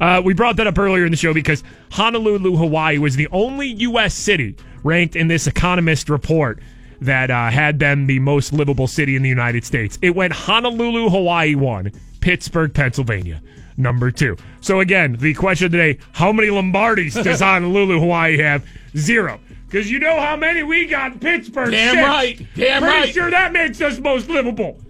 [0.00, 1.62] Uh, we brought that up earlier in the show because
[1.92, 4.14] Honolulu, Hawaii was the only U.S.
[4.14, 6.60] city ranked in this Economist report
[7.00, 9.98] that uh, had been the most livable city in the United States.
[10.02, 13.40] It went Honolulu, Hawaii one, Pittsburgh, Pennsylvania
[13.76, 14.36] number two.
[14.60, 18.66] So again, the question today: How many Lombardis does Honolulu, Hawaii have?
[18.96, 19.40] Zero.
[19.66, 21.70] Because you know how many we got in Pittsburgh.
[21.70, 22.06] Damn Six.
[22.06, 22.46] right.
[22.54, 23.14] Damn Pretty right.
[23.14, 24.80] sure that makes us most livable.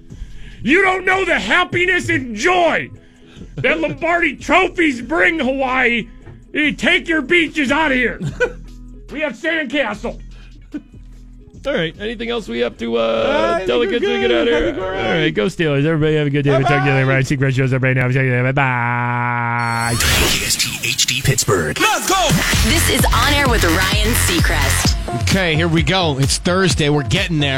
[0.63, 2.91] You don't know the happiness and joy
[3.57, 6.09] that Lombardi trophies bring Hawaii.
[6.53, 8.19] You take your beaches out of here.
[9.11, 10.23] we have Sandcastle.
[11.67, 11.99] All right.
[11.99, 14.85] Anything else we have to uh, tell the kids to get out of here?
[14.85, 15.31] All right.
[15.31, 15.85] Go Steelers.
[15.85, 16.51] Everybody have a good day.
[16.51, 17.07] We'll talk to you later.
[17.07, 18.43] Ryan Seacrest shows everybody now.
[18.45, 19.95] Bye bye.
[19.99, 21.79] KST HD Pittsburgh.
[21.81, 22.29] Let's go.
[22.71, 25.23] This is On Air with Ryan Seacrest.
[25.23, 26.19] Okay, here we go.
[26.19, 26.89] It's Thursday.
[26.89, 27.55] We're getting there.